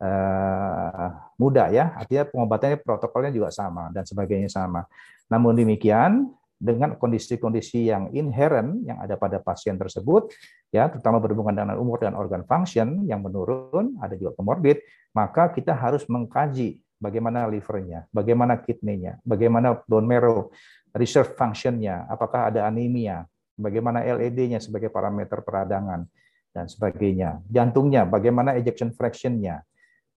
uh, 0.01 1.09
muda 1.37 1.69
ya. 1.69 1.93
Artinya 1.93 2.25
pengobatannya 2.25 2.81
protokolnya 2.81 3.29
juga 3.29 3.53
sama 3.53 3.93
dan 3.93 4.01
sebagainya 4.01 4.49
sama. 4.49 4.81
Namun 5.29 5.53
demikian 5.53 6.33
dengan 6.63 6.95
kondisi-kondisi 6.95 7.91
yang 7.91 8.07
inherent 8.15 8.87
yang 8.87 9.03
ada 9.03 9.19
pada 9.19 9.43
pasien 9.43 9.75
tersebut, 9.75 10.31
ya 10.71 10.87
terutama 10.87 11.19
berhubungan 11.19 11.51
dengan 11.51 11.75
umur 11.75 11.99
dan 11.99 12.15
organ 12.15 12.47
function 12.47 13.03
yang 13.03 13.19
menurun, 13.19 13.99
ada 13.99 14.15
juga 14.15 14.31
komorbid, 14.39 14.79
maka 15.11 15.51
kita 15.51 15.75
harus 15.75 16.07
mengkaji 16.07 16.79
bagaimana 17.03 17.43
livernya, 17.51 18.07
bagaimana 18.15 18.55
kidney-nya, 18.63 19.19
bagaimana 19.27 19.83
bone 19.83 20.07
marrow 20.07 20.47
reserve 20.95 21.35
function-nya, 21.35 22.07
apakah 22.07 22.47
ada 22.47 22.63
anemia, 22.63 23.27
bagaimana 23.59 23.99
LED-nya 24.07 24.63
sebagai 24.63 24.87
parameter 24.87 25.43
peradangan, 25.43 26.07
dan 26.53 26.69
sebagainya. 26.69 27.41
Jantungnya, 27.49 28.05
bagaimana 28.05 28.53
ejection 28.55 28.93
fraction-nya. 28.93 29.65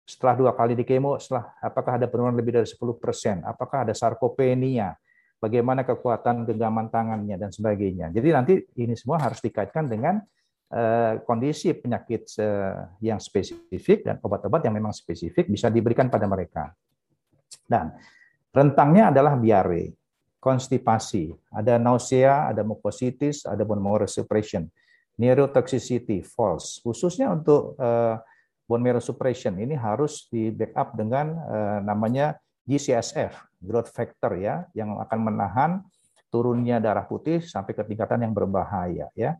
Setelah 0.05 0.35
dua 0.37 0.51
kali 0.53 0.77
di 0.77 0.85
kemo, 0.85 1.17
setelah 1.17 1.57
apakah 1.63 1.97
ada 1.97 2.05
penurunan 2.05 2.37
lebih 2.37 2.61
dari 2.61 2.67
10%, 2.67 3.41
apakah 3.41 3.89
ada 3.89 3.93
sarkopenia, 3.95 4.93
bagaimana 5.45 5.85
kekuatan 5.85 6.49
genggaman 6.49 6.89
tangannya, 6.89 7.37
dan 7.37 7.53
sebagainya. 7.53 8.09
Jadi 8.09 8.29
nanti 8.33 8.53
ini 8.81 8.97
semua 8.97 9.21
harus 9.21 9.37
dikaitkan 9.45 9.85
dengan 9.85 10.17
Eh, 10.65 11.21
kondisi 11.29 11.77
penyakit 11.77 12.25
eh, 12.41 12.89
yang 13.05 13.21
spesifik 13.21 14.01
dan 14.01 14.17
obat-obat 14.17 14.65
yang 14.65 14.73
memang 14.73 14.91
spesifik 14.91 15.45
bisa 15.45 15.69
diberikan 15.69 16.09
pada 16.09 16.25
mereka. 16.25 16.73
Dan 17.69 17.93
rentangnya 18.49 19.13
adalah 19.13 19.37
diare, 19.37 19.93
konstipasi, 20.41 21.29
ada 21.53 21.77
nausea, 21.77 22.49
ada 22.49 22.65
mucositis, 22.65 23.45
ada 23.45 23.61
bone 23.61 23.77
marrow 23.77 24.09
suppression, 24.09 24.65
neurotoxicity, 25.21 26.25
false. 26.25 26.81
Khususnya 26.81 27.29
untuk 27.29 27.77
eh, 27.77 28.17
bone 28.65 28.81
marrow 28.81 29.05
suppression 29.05 29.55
ini 29.61 29.77
harus 29.77 30.25
di 30.33 30.49
backup 30.49 30.97
dengan 30.97 31.45
namanya 31.85 32.41
GCSF, 32.65 33.54
growth 33.65 33.89
factor 33.89 34.37
ya, 34.37 34.69
yang 34.77 34.95
akan 35.01 35.19
menahan 35.19 35.71
turunnya 36.29 36.77
darah 36.77 37.03
putih 37.07 37.41
sampai 37.41 37.73
ke 37.73 37.83
tingkatan 37.83 38.23
yang 38.23 38.33
berbahaya 38.35 39.09
ya. 39.17 39.35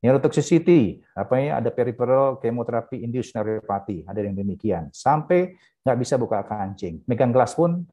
Neurotoxicity, 0.00 1.04
apa 1.12 1.36
ya, 1.36 1.60
ada 1.60 1.68
peripheral 1.68 2.40
chemotherapy 2.40 3.04
induced 3.04 3.36
neuropathy, 3.36 4.00
ada 4.08 4.24
yang 4.24 4.32
demikian. 4.32 4.88
Sampai 4.96 5.60
nggak 5.84 5.98
bisa 6.00 6.16
buka 6.16 6.40
kancing. 6.40 7.04
Megang 7.04 7.36
gelas 7.36 7.52
pun 7.52 7.84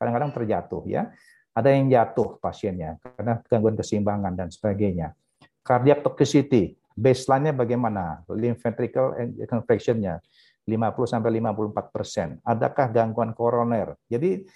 kadang-kadang 0.00 0.32
terjatuh 0.32 0.84
ya. 0.88 1.12
Ada 1.52 1.76
yang 1.76 1.92
jatuh 1.92 2.40
pasiennya 2.40 2.96
karena 3.02 3.44
gangguan 3.44 3.76
keseimbangan 3.76 4.32
dan 4.32 4.48
sebagainya. 4.48 5.12
Cardiac 5.60 6.00
toxicity, 6.00 6.80
baseline-nya 6.96 7.52
bagaimana? 7.52 8.24
Lymph 8.32 8.64
ventricle 8.64 9.12
infection-nya 9.44 10.22
50 10.64 11.12
sampai 11.12 11.30
54 11.42 11.92
persen. 11.92 12.28
Adakah 12.46 12.86
gangguan 12.88 13.34
koroner? 13.34 13.98
Jadi 14.06 14.46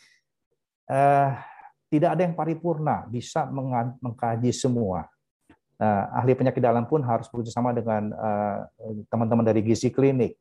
eh, 0.88 1.31
tidak 1.88 2.11
ada 2.19 2.23
yang 2.26 2.35
paripurna 2.35 3.07
bisa 3.07 3.47
mengkaji 4.03 4.50
semua 4.50 5.07
Nah, 5.75 6.07
ahli 6.14 6.38
penyakit 6.38 6.62
dalam 6.62 6.87
pun 6.87 7.03
harus 7.03 7.26
bekerjasama 7.26 7.75
dengan 7.75 8.14
eh, 8.14 8.59
teman-teman 9.11 9.43
dari 9.43 9.61
gizi 9.61 9.91
klinik. 9.91 10.38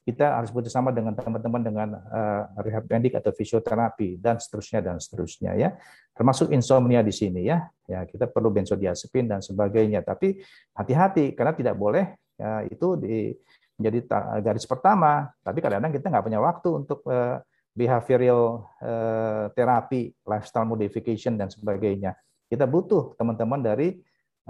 Kita 0.00 0.40
harus 0.40 0.48
bekerjasama 0.48 0.90
dengan 0.96 1.12
teman-teman 1.12 1.60
dengan 1.60 1.88
uh, 1.92 2.42
rehab 2.64 2.88
medik 2.88 3.20
atau 3.20 3.36
fisioterapi 3.36 4.16
dan 4.16 4.40
seterusnya 4.40 4.80
dan 4.80 4.96
seterusnya 4.96 5.52
ya. 5.54 5.76
Termasuk 6.16 6.50
insomnia 6.56 7.04
di 7.04 7.12
sini 7.12 7.44
ya. 7.44 7.68
Ya, 7.84 8.08
kita 8.08 8.24
perlu 8.24 8.48
benzodiazepin 8.48 9.28
dan 9.28 9.44
sebagainya. 9.44 10.00
Tapi 10.00 10.40
hati-hati 10.72 11.36
karena 11.36 11.52
tidak 11.52 11.76
boleh 11.76 12.16
ya, 12.40 12.64
itu 12.64 12.96
di, 12.96 13.36
menjadi 13.76 13.98
garis 14.40 14.64
pertama. 14.64 15.30
Tapi 15.44 15.60
kadang-kadang 15.60 15.92
kita 15.92 16.06
nggak 16.08 16.24
punya 16.26 16.40
waktu 16.42 16.68
untuk 16.80 17.04
uh, 17.04 17.36
behavioral 17.70 18.66
uh, 18.82 19.46
terapi, 19.54 20.10
lifestyle 20.26 20.66
modification 20.66 21.38
dan 21.38 21.48
sebagainya. 21.48 22.18
Kita 22.50 22.66
butuh 22.66 23.14
teman-teman 23.14 23.62
dari 23.62 23.94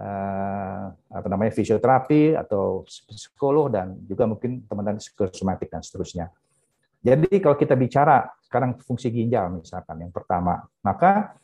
uh, 0.00 0.84
apa 0.92 1.26
namanya 1.28 1.52
fisioterapi 1.52 2.32
atau 2.36 2.82
psikolog 2.88 3.68
dan 3.68 4.00
juga 4.08 4.24
mungkin 4.24 4.64
teman-teman 4.64 4.98
psikosomatik 4.98 5.68
dan 5.68 5.84
seterusnya. 5.84 6.32
Jadi 7.00 7.40
kalau 7.40 7.56
kita 7.56 7.76
bicara 7.76 8.28
sekarang 8.44 8.76
fungsi 8.80 9.08
ginjal 9.08 9.48
misalkan 9.52 10.04
yang 10.04 10.12
pertama, 10.12 10.64
maka 10.84 11.36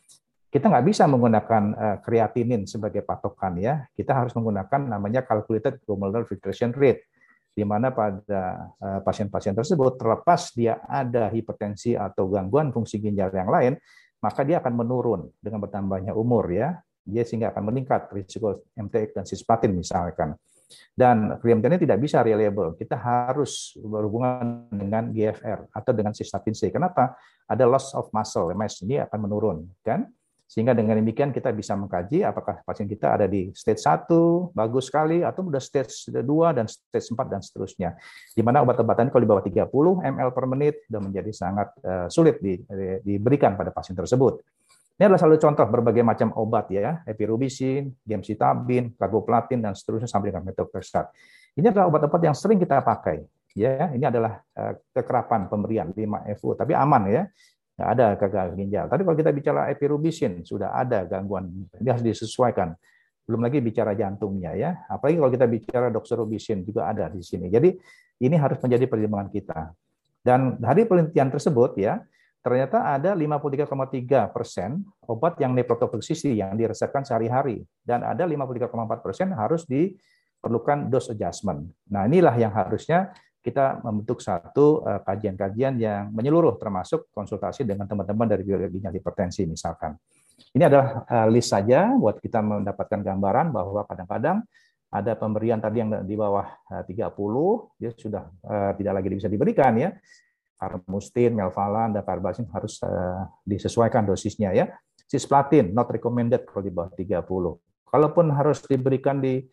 kita 0.47 0.69
nggak 0.69 0.85
bisa 0.85 1.03
menggunakan 1.05 1.63
uh, 1.77 1.97
kreatinin 2.01 2.65
sebagai 2.65 3.05
patokan 3.05 3.57
ya. 3.61 3.85
Kita 3.93 4.17
harus 4.17 4.33
menggunakan 4.33 4.97
namanya 4.97 5.21
calculated 5.25 5.77
glomerular 5.85 6.25
filtration 6.25 6.73
rate 6.73 7.05
di 7.57 7.65
mana 7.65 7.89
pada 7.89 8.69
eh, 8.77 8.99
pasien-pasien 9.01 9.57
tersebut 9.57 9.97
terlepas 9.97 10.53
dia 10.53 10.77
ada 10.85 11.25
hipertensi 11.33 11.97
atau 11.97 12.29
gangguan 12.29 12.69
fungsi 12.69 13.01
ginjal 13.01 13.33
yang 13.33 13.49
lain, 13.49 13.73
maka 14.21 14.45
dia 14.45 14.61
akan 14.61 14.73
menurun 14.77 15.21
dengan 15.41 15.65
bertambahnya 15.65 16.13
umur 16.13 16.45
ya 16.53 16.77
dia 17.07 17.23
sehingga 17.23 17.55
akan 17.55 17.71
meningkat 17.71 18.11
risiko 18.11 18.67
MTX 18.75 19.15
dan 19.15 19.23
cisplatin 19.23 19.71
misalkan. 19.71 20.35
Dan 20.91 21.39
ini 21.39 21.79
tidak 21.79 22.03
bisa 22.03 22.19
reliable. 22.19 22.75
Kita 22.75 22.99
harus 22.99 23.71
berhubungan 23.79 24.67
dengan 24.67 25.15
GFR 25.15 25.71
atau 25.71 25.91
dengan 25.95 26.11
cystatin 26.11 26.51
C. 26.51 26.67
Kenapa? 26.67 27.15
Ada 27.47 27.63
loss 27.63 27.95
of 27.95 28.11
muscle, 28.11 28.51
MS 28.51 28.83
ini 28.83 28.99
akan 28.99 29.19
menurun, 29.23 29.57
kan? 29.79 30.03
Sehingga 30.47 30.71
dengan 30.71 30.95
demikian 30.95 31.35
kita 31.35 31.51
bisa 31.51 31.75
mengkaji 31.75 32.23
apakah 32.23 32.63
pasien 32.63 32.87
kita 32.87 33.19
ada 33.19 33.27
di 33.27 33.51
stage 33.51 33.83
1, 33.83 34.55
bagus 34.55 34.87
sekali, 34.87 35.19
atau 35.19 35.43
sudah 35.43 35.59
stage 35.59 36.07
2 36.07 36.23
dan 36.55 36.65
stage 36.71 37.11
4 37.11 37.19
dan 37.27 37.43
seterusnya. 37.43 37.99
Di 38.31 38.39
mana 38.39 38.63
obat-obatan 38.63 39.11
kalau 39.11 39.21
di 39.27 39.29
bawah 39.29 39.43
30 39.43 39.67
ml 40.07 40.29
per 40.31 40.45
menit 40.47 40.87
sudah 40.87 41.03
menjadi 41.03 41.31
sangat 41.35 41.67
uh, 41.83 42.07
sulit 42.07 42.39
di, 42.39 42.63
di, 42.63 42.87
diberikan 43.03 43.59
pada 43.59 43.75
pasien 43.75 43.91
tersebut. 43.91 44.39
Ini 44.97 45.11
adalah 45.11 45.21
satu 45.21 45.35
contoh 45.35 45.67
berbagai 45.67 46.01
macam 46.01 46.31
obat 46.39 46.71
ya, 46.71 47.03
epirubisin, 47.03 47.91
gemcitabin, 48.07 48.95
karboplatin 48.95 49.61
dan 49.61 49.75
seterusnya 49.75 50.07
sampai 50.07 50.31
dengan 50.31 50.47
metoprexat. 50.47 51.11
Ini 51.59 51.75
adalah 51.75 51.91
obat-obat 51.91 52.23
yang 52.23 52.33
sering 52.33 52.57
kita 52.57 52.79
pakai. 52.81 53.19
Ya, 53.51 53.91
ini 53.91 54.05
adalah 54.07 54.39
uh, 54.55 54.79
kekerapan 54.95 55.51
pemberian 55.51 55.91
5 55.91 56.39
FU, 56.39 56.55
tapi 56.55 56.71
aman 56.71 57.03
ya 57.11 57.23
nggak 57.77 57.89
ada 57.93 58.07
gagal 58.17 58.47
ginjal. 58.57 58.85
Tapi 58.89 59.01
kalau 59.05 59.17
kita 59.17 59.29
bicara 59.29 59.69
epirubisin, 59.69 60.41
sudah 60.41 60.73
ada 60.73 61.05
gangguan, 61.05 61.45
ini 61.77 61.87
harus 61.87 62.01
disesuaikan. 62.01 62.73
Belum 63.29 63.45
lagi 63.45 63.61
bicara 63.61 63.93
jantungnya 63.93 64.57
ya. 64.57 64.71
Apalagi 64.89 65.21
kalau 65.21 65.29
kita 65.29 65.45
bicara 65.45 65.87
doxorubicin 65.93 66.65
juga 66.65 66.89
ada 66.89 67.05
di 67.05 67.21
sini. 67.21 67.53
Jadi 67.53 67.69
ini 68.25 68.33
harus 68.33 68.57
menjadi 68.57 68.89
pertimbangan 68.89 69.29
kita. 69.29 69.59
Dan 70.25 70.57
dari 70.57 70.89
penelitian 70.89 71.29
tersebut 71.29 71.77
ya, 71.77 72.01
ternyata 72.41 72.97
ada 72.97 73.13
53,3 73.13 74.33
persen 74.33 74.81
obat 75.05 75.37
yang 75.37 75.53
nephrotoxicity 75.53 76.41
yang 76.41 76.57
diresepkan 76.57 77.05
sehari-hari. 77.05 77.61
Dan 77.85 78.01
ada 78.01 78.25
53,4 78.25 79.05
persen 79.05 79.27
harus 79.37 79.69
diperlukan 79.69 80.89
dose 80.89 81.13
adjustment. 81.13 81.61
Nah 81.93 82.09
inilah 82.09 82.33
yang 82.41 82.55
harusnya 82.57 83.13
kita 83.41 83.79
membentuk 83.85 84.19
satu 84.19 84.83
eh, 84.83 85.01
kajian-kajian 85.03 85.79
yang 85.79 86.11
menyeluruh 86.11 86.59
termasuk 86.59 87.07
konsultasi 87.15 87.63
dengan 87.63 87.87
teman-teman 87.87 88.27
dari 88.27 88.43
ginjal 88.43 88.91
hipertensi 88.91 89.47
misalkan. 89.47 89.95
Ini 90.53 90.67
adalah 90.67 91.07
eh, 91.07 91.27
list 91.31 91.53
saja 91.53 91.95
buat 91.95 92.19
kita 92.19 92.43
mendapatkan 92.43 92.99
gambaran 93.01 93.55
bahwa 93.55 93.87
kadang-kadang 93.87 94.43
ada 94.87 95.19
pemberian 95.19 95.59
tadi 95.59 95.83
yang 95.83 95.91
di 96.07 96.15
bawah 96.15 96.47
30 96.71 96.87
eh, 96.87 97.11
dia 97.75 97.91
sudah 97.91 98.23
tidak 98.79 98.93
lagi 98.99 99.07
bisa 99.15 99.29
diberikan 99.31 99.75
ya. 99.75 99.91
Armustin, 100.57 101.37
melvalan, 101.37 101.93
dan 101.93 102.01
karbasin 102.01 102.49
harus 102.49 102.81
disesuaikan 103.45 104.01
dosisnya 104.09 104.57
ya. 104.57 104.65
Cisplatin 105.05 105.69
not 105.69 105.85
recommended 105.93 106.49
kalau 106.49 106.65
di 106.65 106.73
bawah 106.73 106.89
30. 106.97 107.21
Kalaupun 107.87 108.25
harus 108.33 108.65
diberikan 108.65 109.21
di 109.21 109.45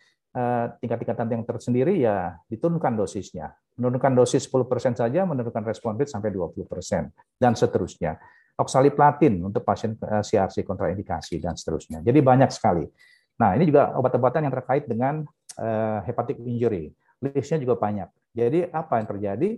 tingkat-tingkatan 0.82 1.30
yang 1.30 1.46
tersendiri 1.46 1.94
ya 2.02 2.34
diturunkan 2.50 2.98
dosisnya 2.98 3.54
menurunkan 3.74 4.12
dosis 4.14 4.46
10% 4.46 4.94
saja 4.94 5.26
menurunkan 5.26 5.62
respon 5.66 5.98
rate 5.98 6.10
sampai 6.10 6.30
20% 6.30 7.10
dan 7.38 7.52
seterusnya. 7.58 8.18
Oksaliplatin 8.54 9.42
untuk 9.42 9.66
pasien 9.66 9.98
CRC 9.98 10.62
eh, 10.62 10.66
kontraindikasi 10.66 11.42
dan 11.42 11.58
seterusnya. 11.58 12.06
Jadi 12.06 12.22
banyak 12.22 12.54
sekali. 12.54 12.86
Nah, 13.34 13.58
ini 13.58 13.66
juga 13.66 13.98
obat-obatan 13.98 14.46
yang 14.46 14.54
terkait 14.54 14.86
dengan 14.86 15.26
uh, 15.58 15.98
hepatic 16.06 16.38
injury. 16.38 16.94
Listnya 17.18 17.58
juga 17.58 17.74
banyak. 17.74 18.06
Jadi 18.30 18.70
apa 18.70 19.02
yang 19.02 19.10
terjadi? 19.10 19.50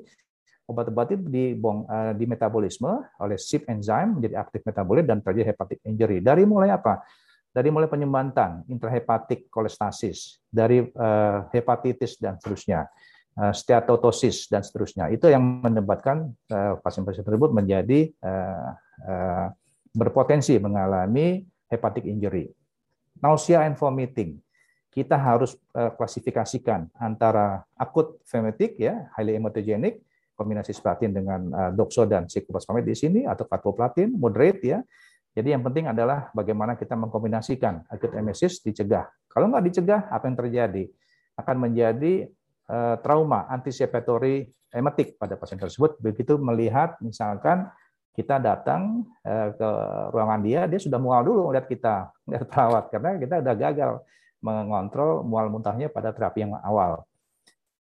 Obat-obat 0.65 1.13
itu 1.13 1.23
uh, 1.29 2.17
di 2.17 2.25
metabolisme 2.25 3.05
oleh 3.21 3.37
SIP 3.37 3.69
enzim 3.69 4.17
menjadi 4.17 4.41
aktif 4.41 4.65
metabolit 4.65 5.05
dan 5.05 5.21
terjadi 5.21 5.53
hepatic 5.53 5.85
injury. 5.85 6.25
Dari 6.25 6.49
mulai 6.49 6.73
apa? 6.73 7.05
Dari 7.57 7.73
mulai 7.73 7.89
penyumbatan, 7.89 8.69
intrahepatik 8.69 9.49
kolestasis, 9.49 10.45
dari 10.45 10.85
uh, 10.85 11.49
hepatitis 11.57 12.21
dan 12.21 12.37
seterusnya 12.37 12.85
Eh, 13.37 13.53
steatotosis 13.53 14.49
dan 14.49 14.65
seterusnya. 14.65 15.13
Itu 15.13 15.29
yang 15.29 15.61
menyebabkan 15.61 16.33
eh, 16.49 16.73
pasien-pasien 16.81 17.21
tersebut 17.21 17.53
menjadi 17.53 18.09
berpotensi 19.93 20.57
mengalami 20.57 21.45
hepatic 21.69 22.09
injury. 22.09 22.49
Nausea 23.21 23.69
and 23.69 23.77
vomiting. 23.77 24.41
Kita 24.89 25.21
harus 25.21 25.53
klasifikasikan 25.77 26.89
antara 26.97 27.61
akut 27.77 28.25
hemetik 28.33 28.81
ya, 28.81 29.13
highly 29.13 29.37
hematogenic, 29.37 30.01
kombinasi 30.33 30.73
statin 30.73 31.13
dengan 31.13 31.53
doxo 31.77 32.09
dan 32.09 32.25
siklospamid 32.25 32.89
di 32.89 32.97
sini 32.97 33.21
atau 33.29 33.45
carboplatin 33.45 34.17
moderate 34.17 34.65
ya. 34.65 34.81
Jadi 35.37 35.53
yang 35.53 35.61
penting 35.61 35.93
adalah 35.93 36.33
bagaimana 36.33 36.81
kita 36.81 36.97
mengkombinasikan 36.97 37.85
akut 37.93 38.17
emesis 38.17 38.65
dicegah. 38.65 39.05
Kalau 39.29 39.53
nggak 39.53 39.65
dicegah, 39.69 40.09
apa 40.09 40.25
yang 40.25 40.37
terjadi? 40.41 40.85
Akan 41.37 41.61
menjadi 41.61 42.25
Eh, 42.67 42.97
trauma 42.99 43.47
anticipatory 43.47 44.43
emetik 44.75 45.15
pada 45.15 45.39
pasien 45.39 45.55
tersebut. 45.55 46.03
Begitu 46.03 46.35
melihat 46.35 46.99
misalkan 46.99 47.71
kita 48.11 48.43
datang 48.43 49.07
eh, 49.23 49.55
ke 49.55 49.71
ruangan 50.11 50.43
dia 50.43 50.67
dia 50.67 50.83
sudah 50.83 50.99
mual 50.99 51.23
dulu 51.23 51.55
melihat 51.55 51.71
kita 51.71 51.95
melihat 52.27 52.51
perawat. 52.51 52.85
Karena 52.91 53.11
kita 53.23 53.35
sudah 53.39 53.55
gagal 53.55 53.91
mengontrol 54.43 55.23
mual 55.23 55.47
muntahnya 55.47 55.87
pada 55.95 56.11
terapi 56.11 56.43
yang 56.43 56.59
awal. 56.59 57.07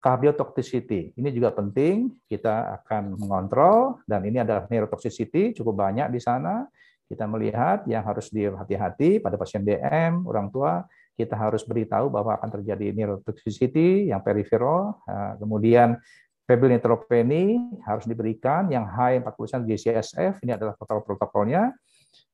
Cardiotoxicity 0.01 1.13
ini 1.21 1.29
juga 1.29 1.53
penting. 1.53 2.09
Kita 2.25 2.73
akan 2.81 3.13
mengontrol 3.21 4.01
dan 4.09 4.25
ini 4.25 4.41
adalah 4.41 4.65
neurotoxicity 4.65 5.53
cukup 5.53 5.85
banyak 5.85 6.09
di 6.09 6.17
sana 6.17 6.65
kita 7.13 7.29
melihat 7.29 7.85
yang 7.85 8.01
harus 8.01 8.33
dihati-hati 8.33 9.21
pada 9.21 9.37
pasien 9.37 9.61
DM 9.61 10.25
orang 10.25 10.49
tua 10.49 10.81
kita 11.13 11.37
harus 11.37 11.61
beritahu 11.61 12.09
bahwa 12.09 12.33
akan 12.41 12.49
terjadi 12.59 12.89
neurotoxicity 12.89 14.09
yang 14.09 14.25
peripheral, 14.25 14.97
kemudian 15.37 16.01
febrilitropeni 16.49 17.61
harus 17.85 18.09
diberikan, 18.09 18.67
yang 18.73 18.83
high 18.89 19.21
40% 19.21 19.63
GCSF, 19.69 20.41
ini 20.41 20.51
adalah 20.57 20.73
protokol-protokolnya. 20.73 21.69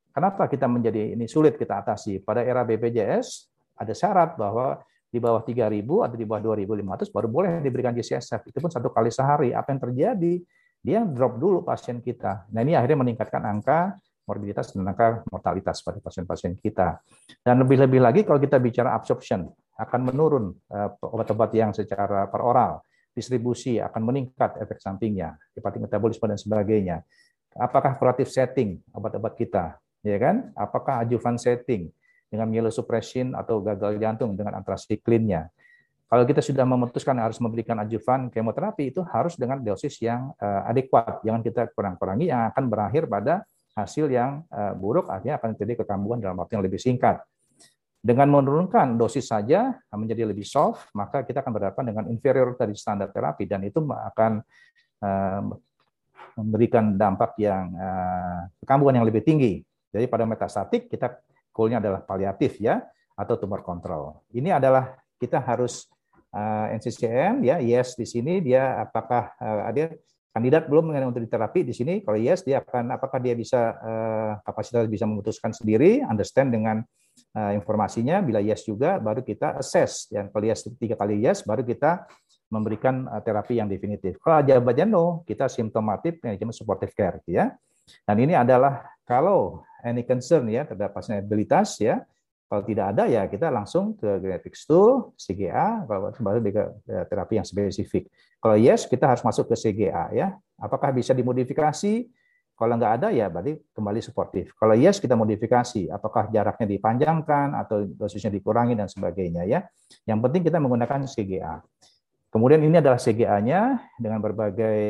Kenapa 0.10 0.50
kita 0.50 0.66
menjadi 0.66 1.14
ini 1.14 1.30
sulit 1.30 1.60
kita 1.60 1.84
atasi? 1.84 2.24
Pada 2.24 2.42
era 2.42 2.66
BPJS 2.66 3.52
ada 3.78 3.94
syarat 3.94 4.40
bahwa 4.40 4.82
di 5.10 5.18
bawah 5.18 5.42
3.000 5.42 6.06
atau 6.06 6.18
di 6.18 6.26
bawah 6.26 6.42
2.500 6.54 7.14
baru 7.14 7.28
boleh 7.30 7.52
diberikan 7.62 7.94
GCSF. 7.94 8.50
Itu 8.50 8.58
pun 8.62 8.72
satu 8.72 8.90
kali 8.94 9.10
sehari. 9.10 9.50
Apa 9.54 9.74
yang 9.74 9.82
terjadi? 9.82 10.34
Dia 10.80 11.04
drop 11.04 11.36
dulu 11.38 11.68
pasien 11.68 12.00
kita. 12.00 12.48
Nah 12.56 12.62
ini 12.64 12.74
akhirnya 12.78 13.04
meningkatkan 13.04 13.44
angka 13.44 14.00
morbiditas 14.30 14.70
dan 14.78 14.86
angka 14.86 15.26
mortalitas 15.34 15.82
pada 15.82 15.98
pasien-pasien 15.98 16.54
kita. 16.62 17.02
Dan 17.42 17.66
lebih-lebih 17.66 17.98
lagi 17.98 18.22
kalau 18.22 18.38
kita 18.38 18.62
bicara 18.62 18.94
absorption, 18.94 19.50
akan 19.80 20.02
menurun 20.12 20.54
eh, 20.70 20.90
obat-obat 21.02 21.50
yang 21.56 21.72
secara 21.74 22.30
peroral, 22.30 22.86
distribusi 23.16 23.82
akan 23.82 24.02
meningkat 24.06 24.60
efek 24.62 24.78
sampingnya, 24.78 25.34
hepatic 25.58 25.82
metabolisme 25.82 26.30
dan 26.30 26.38
sebagainya. 26.38 26.98
Apakah 27.58 27.98
kuratif 27.98 28.30
setting 28.30 28.78
obat-obat 28.94 29.34
kita, 29.34 29.82
ya 30.06 30.18
kan? 30.22 30.54
Apakah 30.54 31.02
adjuvan 31.02 31.42
setting 31.42 31.90
dengan 32.30 32.46
myelosuppression 32.46 33.34
atau 33.34 33.66
gagal 33.66 33.98
jantung 33.98 34.38
dengan 34.38 34.62
antrasiklinnya? 34.62 35.50
Kalau 36.10 36.26
kita 36.26 36.42
sudah 36.42 36.66
memutuskan 36.66 37.22
harus 37.22 37.38
memberikan 37.38 37.78
adjuvan 37.86 38.34
kemoterapi 38.34 38.90
itu 38.90 39.06
harus 39.14 39.38
dengan 39.38 39.62
dosis 39.62 40.02
yang 40.02 40.34
uh, 40.42 40.66
adekuat, 40.66 41.22
jangan 41.22 41.42
kita 41.46 41.70
kurang-kurangi 41.74 42.34
yang 42.34 42.50
akan 42.50 42.66
berakhir 42.66 43.06
pada 43.06 43.46
hasil 43.84 44.12
yang 44.12 44.44
eh, 44.50 44.74
buruk 44.76 45.08
artinya 45.08 45.40
akan 45.40 45.56
terjadi 45.56 45.84
kekambuhan 45.84 46.20
dalam 46.20 46.38
waktu 46.40 46.60
yang 46.60 46.66
lebih 46.66 46.80
singkat. 46.80 47.22
Dengan 48.00 48.32
menurunkan 48.32 48.96
dosis 48.96 49.28
saja 49.28 49.76
menjadi 49.92 50.24
lebih 50.24 50.48
soft, 50.48 50.88
maka 50.96 51.28
kita 51.28 51.44
akan 51.44 51.52
berhadapan 51.52 51.84
dengan 51.92 52.04
inferior 52.08 52.56
dari 52.56 52.72
standar 52.72 53.12
terapi 53.12 53.44
dan 53.44 53.60
itu 53.68 53.84
akan 53.84 54.40
eh, 55.04 55.42
memberikan 56.40 56.96
dampak 56.96 57.36
yang 57.40 57.76
eh, 57.76 58.42
kekambuhan 58.64 59.04
yang 59.04 59.08
lebih 59.08 59.24
tinggi. 59.24 59.60
Jadi 59.90 60.06
pada 60.08 60.24
metastatik 60.24 60.88
kita 60.88 61.20
goalnya 61.52 61.84
adalah 61.84 62.00
paliatif 62.06 62.62
ya 62.64 62.80
atau 63.20 63.36
tumor 63.36 63.66
kontrol. 63.66 64.24
Ini 64.32 64.56
adalah 64.56 64.96
kita 65.20 65.44
harus 65.44 65.90
NCCN 66.70 67.42
ya 67.42 67.58
yes 67.58 67.98
di 67.98 68.06
sini 68.06 68.38
dia 68.38 68.78
apakah 68.86 69.34
ada 69.42 69.90
kandidat 70.30 70.70
belum 70.70 70.94
mengenai 70.94 71.10
untuk 71.10 71.26
diterapi 71.26 71.66
di 71.66 71.74
sini 71.74 72.06
kalau 72.06 72.18
yes 72.18 72.46
dia 72.46 72.62
akan 72.62 72.94
apakah 72.94 73.18
dia 73.18 73.34
bisa 73.34 73.74
uh, 73.82 74.32
kapasitas 74.46 74.86
bisa 74.86 75.10
memutuskan 75.10 75.50
sendiri 75.52 76.06
understand 76.06 76.54
dengan 76.54 76.86
uh, 77.34 77.52
informasinya 77.58 78.22
bila 78.22 78.40
yes 78.40 78.66
juga 78.66 79.02
baru 79.02 79.26
kita 79.26 79.58
assess. 79.58 80.08
Yang 80.14 80.30
kalau 80.32 80.46
yes 80.46 80.60
tiga 80.78 80.96
kali 80.96 81.22
yes 81.22 81.42
baru 81.42 81.66
kita 81.66 82.06
memberikan 82.50 83.10
uh, 83.10 83.22
terapi 83.22 83.62
yang 83.62 83.70
definitif. 83.70 84.18
Kalau 84.22 84.42
jawabannya 84.46 84.86
no 84.86 85.06
kita 85.26 85.50
simptomatik 85.50 86.22
manajemen 86.22 86.54
supportive 86.54 86.94
care 86.94 87.22
ya. 87.26 87.54
Dan 88.06 88.22
ini 88.22 88.38
adalah 88.38 88.86
kalau 89.02 89.66
any 89.82 90.06
concern 90.06 90.46
ya 90.46 90.62
terhadap 90.62 90.94
pasien 90.94 91.26
ya 91.82 92.06
kalau 92.50 92.66
tidak 92.66 92.98
ada 92.98 93.06
ya 93.06 93.30
kita 93.30 93.54
langsung 93.54 93.94
ke 93.94 94.10
genetic 94.26 94.58
stool, 94.58 95.14
CGA, 95.22 95.86
baru 95.86 96.42
ke 96.42 96.66
terapi 97.06 97.38
yang 97.38 97.46
spesifik. 97.46 98.10
Kalau 98.42 98.58
yes, 98.58 98.90
kita 98.90 99.06
harus 99.06 99.22
masuk 99.22 99.54
ke 99.54 99.56
CGA 99.56 100.10
ya. 100.10 100.34
Apakah 100.58 100.90
bisa 100.90 101.14
dimodifikasi? 101.14 102.10
Kalau 102.58 102.74
nggak 102.76 102.94
ada 103.00 103.08
ya 103.14 103.30
berarti 103.30 103.56
kembali 103.72 104.02
suportif. 104.02 104.52
Kalau 104.58 104.74
yes 104.74 104.98
kita 104.98 105.14
modifikasi, 105.14 105.94
apakah 105.94 106.28
jaraknya 106.34 106.68
dipanjangkan 106.68 107.54
atau 107.56 107.86
dosisnya 107.86 108.34
dikurangi 108.34 108.74
dan 108.74 108.90
sebagainya 108.90 109.46
ya. 109.46 109.64
Yang 110.10 110.20
penting 110.26 110.42
kita 110.50 110.58
menggunakan 110.58 111.06
CGA. 111.06 111.62
Kemudian 112.34 112.62
ini 112.66 112.78
adalah 112.82 112.98
CGA-nya 112.98 113.78
dengan 113.98 114.22
berbagai 114.22 114.82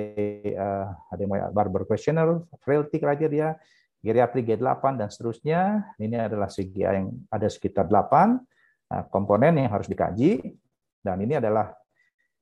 uh, 0.55 0.91
ada 1.11 1.19
yang 1.19 1.31
Barber 1.51 1.83
questionnaire, 1.87 2.43
frailty 2.63 2.99
criteria, 2.99 3.55
geriatri 3.99 4.41
G8 4.47 4.83
dan 4.99 5.07
seterusnya. 5.11 5.61
Ini 5.99 6.27
adalah 6.27 6.47
CGA 6.47 6.99
yang 6.99 7.11
ada 7.27 7.47
sekitar 7.47 7.87
8 7.87 9.11
komponen 9.13 9.61
yang 9.61 9.69
harus 9.69 9.85
dikaji 9.85 10.57
dan 11.05 11.21
ini 11.21 11.37
adalah 11.37 11.69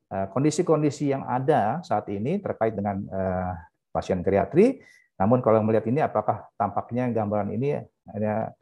kondisi-kondisi 0.07 1.11
yang 1.11 1.27
ada 1.27 1.83
saat 1.83 2.07
ini 2.07 2.39
terkait 2.39 2.71
dengan 2.71 3.03
pasien 3.91 4.23
geriatri. 4.23 4.79
Namun 5.19 5.43
kalau 5.43 5.59
melihat 5.65 5.89
ini 5.89 5.99
apakah 5.99 6.47
tampaknya 6.55 7.11
gambaran 7.11 7.51
ini 7.51 7.75
ada 8.07 8.53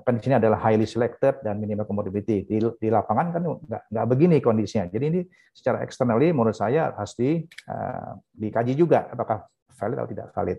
kan 0.00 0.16
di 0.16 0.24
sini 0.24 0.40
adalah 0.40 0.56
highly 0.56 0.88
selected 0.88 1.44
dan 1.44 1.60
minimal 1.60 1.84
comorbidity. 1.84 2.48
Di, 2.48 2.56
di 2.64 2.88
lapangan 2.88 3.26
kan 3.36 3.42
nggak, 3.68 4.06
begini 4.08 4.40
kondisinya. 4.40 4.88
Jadi 4.88 5.04
ini 5.04 5.20
secara 5.52 5.84
externally 5.84 6.32
menurut 6.32 6.56
saya 6.56 6.88
pasti 6.96 7.44
uh, 7.68 8.16
dikaji 8.32 8.72
juga 8.72 9.12
apakah 9.12 9.44
valid 9.76 9.96
atau 10.00 10.08
tidak 10.08 10.28
valid. 10.32 10.58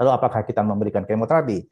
Lalu 0.00 0.10
apakah 0.10 0.42
kita 0.42 0.60
memberikan 0.64 1.06
kemoterapi? 1.06 1.64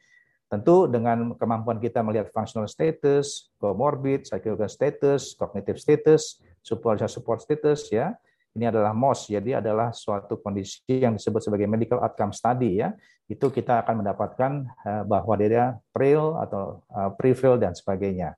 Tentu 0.47 0.85
dengan 0.85 1.33
kemampuan 1.33 1.81
kita 1.81 2.05
melihat 2.05 2.29
functional 2.29 2.69
status, 2.69 3.49
comorbid, 3.57 4.29
psychological 4.29 4.69
status, 4.69 5.33
cognitive 5.33 5.81
status, 5.81 6.37
support 6.61 7.01
support 7.09 7.41
status 7.41 7.89
ya. 7.89 8.13
Ini 8.53 8.69
adalah 8.69 8.93
MOS, 8.93 9.33
jadi 9.33 9.65
adalah 9.65 9.89
suatu 9.89 10.37
kondisi 10.37 10.85
yang 10.85 11.17
disebut 11.17 11.41
sebagai 11.41 11.65
medical 11.65 11.97
outcome 12.05 12.29
study 12.29 12.85
ya 12.85 12.93
itu 13.25 13.49
kita 13.49 13.81
akan 13.81 14.05
mendapatkan 14.05 14.51
eh, 14.85 15.03
bahwa 15.09 15.33
dia 15.41 15.73
pril 15.89 16.37
atau 16.37 16.85
eh, 16.85 17.09
prefill 17.17 17.57
dan 17.57 17.73
sebagainya. 17.73 18.37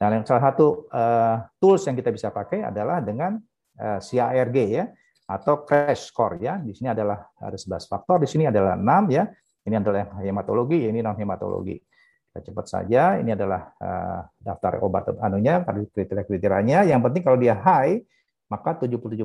Nah, 0.00 0.08
yang 0.08 0.24
salah 0.28 0.52
satu 0.52 0.84
uh, 0.92 1.48
tools 1.56 1.88
yang 1.88 1.96
kita 1.96 2.12
bisa 2.12 2.28
pakai 2.28 2.60
adalah 2.60 3.00
dengan 3.00 3.40
CARG 3.72 4.56
ya 4.68 4.84
atau 5.26 5.62
crash 5.62 6.10
score 6.10 6.40
ya. 6.42 6.58
Di 6.58 6.74
sini 6.74 6.90
adalah 6.90 7.30
ada 7.38 7.56
11 7.56 7.86
faktor, 7.86 8.22
di 8.22 8.28
sini 8.28 8.48
adalah 8.48 8.74
6 8.74 9.08
ya. 9.10 9.24
Ini 9.62 9.78
adalah 9.78 10.18
hematologi, 10.18 10.90
ini 10.90 10.98
non 10.98 11.14
hematologi. 11.14 11.78
Kita 11.78 12.40
cepat 12.50 12.66
saja, 12.66 13.20
ini 13.20 13.30
adalah 13.30 13.70
uh, 13.78 14.26
daftar 14.40 14.82
obat 14.82 15.14
anunya, 15.22 15.62
kriteria-kriterianya. 15.62 16.88
Yang 16.90 17.00
penting 17.06 17.22
kalau 17.22 17.38
dia 17.38 17.54
high, 17.54 18.02
maka 18.50 18.74
77% 18.74 19.22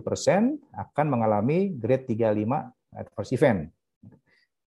akan 0.75 1.05
mengalami 1.07 1.73
grade 1.73 2.05
35 2.05 2.45
adverse 2.93 3.31
event. 3.33 3.59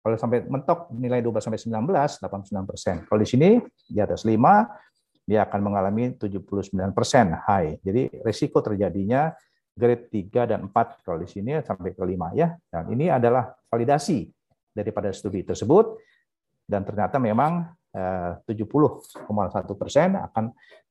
Kalau 0.00 0.16
sampai 0.16 0.48
mentok 0.48 0.88
nilai 0.96 1.20
12 1.20 1.44
sampai 1.44 1.60
19, 1.60 1.92
89 2.24 2.70
persen. 2.70 2.94
Kalau 3.04 3.20
di 3.20 3.28
sini 3.28 3.60
di 3.84 4.00
atas 4.00 4.24
5, 4.24 4.32
dia 5.28 5.44
akan 5.44 5.60
mengalami 5.60 6.16
79 6.16 6.96
persen 6.96 7.36
high. 7.36 7.78
Jadi 7.84 8.24
risiko 8.24 8.64
terjadinya 8.64 9.30
grade 9.80 10.12
3 10.12 10.52
dan 10.52 10.68
4 10.68 11.00
kalau 11.00 11.18
di 11.24 11.28
sini 11.32 11.56
sampai 11.64 11.96
ke 11.96 12.04
5 12.04 12.36
ya. 12.36 12.52
Dan 12.68 12.92
ini 12.92 13.08
adalah 13.08 13.48
validasi 13.72 14.28
daripada 14.76 15.08
studi 15.10 15.40
tersebut 15.42 15.96
dan 16.68 16.84
ternyata 16.84 17.16
memang 17.18 17.72
70,1 17.90 18.46
eh, 18.46 19.74
persen 19.74 20.14
akan 20.14 20.44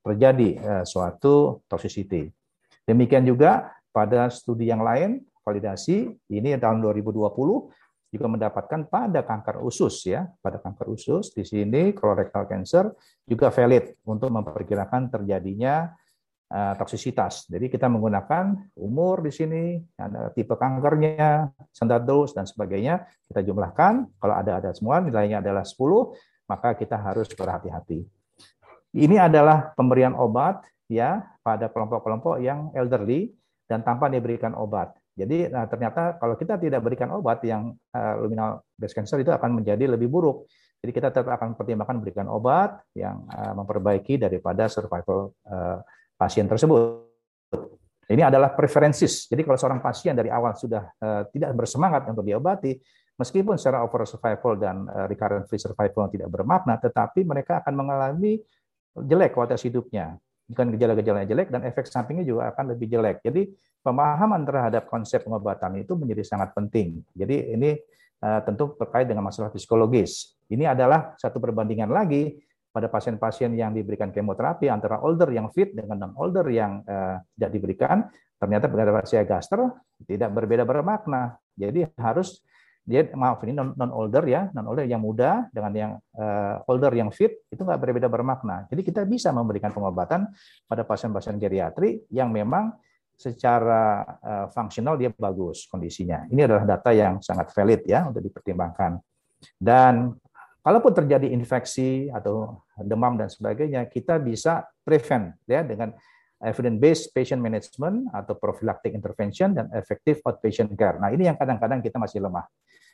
terjadi 0.03 0.49
eh, 0.59 0.83
suatu 0.83 1.63
toxicity. 1.69 2.27
Demikian 2.83 3.23
juga 3.23 3.71
pada 3.93 4.27
studi 4.27 4.67
yang 4.67 4.83
lain 4.83 5.23
validasi 5.45 6.11
ini 6.33 6.49
tahun 6.59 6.83
2020 6.83 7.31
juga 8.09 8.25
mendapatkan 8.25 8.89
pada 8.89 9.21
kanker 9.21 9.61
usus 9.61 10.09
ya, 10.09 10.25
pada 10.41 10.57
kanker 10.57 10.89
usus 10.89 11.29
di 11.29 11.45
sini 11.45 11.93
colorectal 11.93 12.49
cancer 12.49 12.89
juga 13.23 13.53
valid 13.53 14.01
untuk 14.09 14.33
memperkirakan 14.33 15.13
terjadinya 15.13 15.93
toksisitas. 16.49 17.45
Jadi 17.45 17.69
kita 17.69 17.85
menggunakan 17.85 18.73
umur 18.73 19.21
di 19.21 19.29
sini, 19.29 19.77
tipe 20.33 20.57
kankernya, 20.57 21.53
standar 21.69 22.01
dose 22.01 22.33
dan 22.33 22.49
sebagainya, 22.49 23.05
kita 23.29 23.45
jumlahkan, 23.45 24.09
kalau 24.17 24.33
ada 24.33 24.57
ada 24.57 24.73
semua 24.73 24.97
nilainya 24.97 25.45
adalah 25.45 25.61
10, 25.61 25.77
maka 26.49 26.73
kita 26.73 26.97
harus 26.97 27.29
berhati-hati. 27.37 28.01
Ini 28.97 29.29
adalah 29.29 29.69
pemberian 29.77 30.17
obat 30.17 30.65
ya 30.89 31.21
pada 31.45 31.69
kelompok-kelompok 31.69 32.41
yang 32.41 32.73
elderly 32.73 33.29
dan 33.69 33.85
tanpa 33.85 34.09
diberikan 34.09 34.57
obat. 34.57 34.97
Jadi 35.13 35.45
nah, 35.53 35.69
ternyata 35.69 36.17
kalau 36.17 36.33
kita 36.33 36.57
tidak 36.57 36.81
berikan 36.81 37.13
obat 37.13 37.45
yang 37.45 37.77
uh, 37.93 38.13
luminal 38.17 38.65
breast 38.73 38.97
cancer 38.97 39.21
itu 39.21 39.29
akan 39.29 39.61
menjadi 39.61 39.85
lebih 39.85 40.09
buruk. 40.09 40.49
Jadi 40.81 40.91
kita 40.95 41.13
tetap 41.13 41.29
akan 41.29 41.53
pertimbangkan 41.53 42.01
berikan 42.01 42.25
obat 42.31 42.81
yang 42.97 43.27
uh, 43.29 43.53
memperbaiki 43.53 44.17
daripada 44.17 44.65
survival 44.71 45.35
uh, 45.45 45.83
pasien 46.19 46.43
tersebut. 46.43 47.07
Ini 48.09 48.27
adalah 48.27 48.51
preferensis. 48.51 49.31
Jadi 49.31 49.45
kalau 49.47 49.55
seorang 49.55 49.79
pasien 49.79 50.17
dari 50.17 50.27
awal 50.27 50.57
sudah 50.57 50.83
uh, 50.99 51.23
tidak 51.31 51.55
bersemangat 51.55 52.09
untuk 52.11 52.25
diobati, 52.27 52.75
meskipun 53.15 53.55
secara 53.55 53.85
overall 53.85 54.09
survival 54.09 54.57
dan 54.59 54.83
uh, 54.89 55.05
recurrent 55.07 55.47
free 55.47 55.61
survival 55.61 56.11
tidak 56.11 56.27
bermakna, 56.27 56.75
tetapi 56.81 57.23
mereka 57.23 57.63
akan 57.63 57.73
mengalami 57.77 58.41
jelek 58.97 59.31
kualitas 59.31 59.63
hidupnya 59.63 60.17
bukan 60.49 60.73
gejala-gejala 60.73 61.29
jelek 61.29 61.53
dan 61.53 61.61
efek 61.61 61.85
sampingnya 61.85 62.25
juga 62.25 62.49
akan 62.49 62.73
lebih 62.73 62.89
jelek. 62.89 63.21
Jadi 63.21 63.53
pemahaman 63.85 64.41
terhadap 64.41 64.89
konsep 64.89 65.21
pengobatan 65.21 65.77
itu 65.77 65.93
menjadi 65.93 66.25
sangat 66.25 66.57
penting. 66.57 67.05
Jadi 67.13 67.53
ini 67.53 67.77
uh, 68.25 68.41
tentu 68.41 68.73
terkait 68.81 69.05
dengan 69.05 69.29
masalah 69.29 69.53
psikologis. 69.53 70.33
Ini 70.49 70.73
adalah 70.73 71.13
satu 71.21 71.37
perbandingan 71.37 71.93
lagi 71.93 72.33
pada 72.69 72.87
pasien-pasien 72.87 73.53
yang 73.57 73.73
diberikan 73.73 74.13
kemoterapi 74.13 74.69
antara 74.69 75.01
older 75.01 75.29
yang 75.33 75.49
fit 75.49 75.73
dengan 75.73 76.09
non 76.09 76.13
older 76.17 76.45
yang 76.49 76.85
uh, 76.85 77.17
tidak 77.37 77.51
diberikan. 77.53 78.05
Ternyata 78.39 78.71
pasien 78.71 79.27
gaster 79.27 79.59
tidak 80.07 80.31
berbeda 80.31 80.63
bermakna. 80.63 81.35
Jadi 81.59 81.83
harus 81.99 82.39
dia 82.89 83.05
maaf 83.13 83.45
ini 83.45 83.53
non, 83.53 83.77
non 83.77 83.93
older 83.93 84.25
ya 84.25 84.49
non 84.57 84.65
older 84.65 84.89
yang 84.89 84.97
muda 84.97 85.45
dengan 85.53 85.71
yang 85.77 85.91
uh, 86.17 86.57
older 86.65 86.89
yang 86.97 87.13
fit 87.13 87.45
itu 87.53 87.61
nggak 87.61 87.77
berbeda 87.77 88.09
bermakna 88.09 88.65
jadi 88.65 88.81
kita 88.81 89.01
bisa 89.05 89.29
memberikan 89.29 89.69
pengobatan 89.69 90.25
pada 90.65 90.81
pasien-pasien 90.81 91.37
geriatri 91.37 92.01
yang 92.09 92.33
memang 92.33 92.73
secara 93.13 94.01
uh, 94.25 94.45
fungsional 94.49 94.97
dia 94.97 95.13
bagus 95.13 95.69
kondisinya 95.69 96.25
ini 96.33 96.49
adalah 96.49 96.65
data 96.65 96.89
yang 96.89 97.21
sangat 97.21 97.53
valid 97.53 97.85
ya 97.85 98.09
untuk 98.09 98.25
dipertimbangkan 98.25 98.97
dan 99.61 100.17
kalaupun 100.59 100.91
terjadi 100.91 101.27
infeksi 101.31 102.11
atau 102.11 102.63
demam 102.79 103.15
dan 103.15 103.31
sebagainya 103.31 103.87
kita 103.87 104.19
bisa 104.19 104.67
prevent 104.83 105.35
ya 105.47 105.63
dengan 105.63 105.95
evidence 106.39 106.79
based 106.79 107.05
patient 107.11 107.39
management 107.43 108.07
atau 108.15 108.35
prophylactic 108.39 108.95
intervention 108.95 109.51
dan 109.51 109.67
effective 109.75 110.23
outpatient 110.23 110.71
care. 110.79 110.95
Nah, 110.99 111.11
ini 111.11 111.27
yang 111.27 111.35
kadang-kadang 111.35 111.83
kita 111.83 111.99
masih 111.99 112.23
lemah 112.23 112.47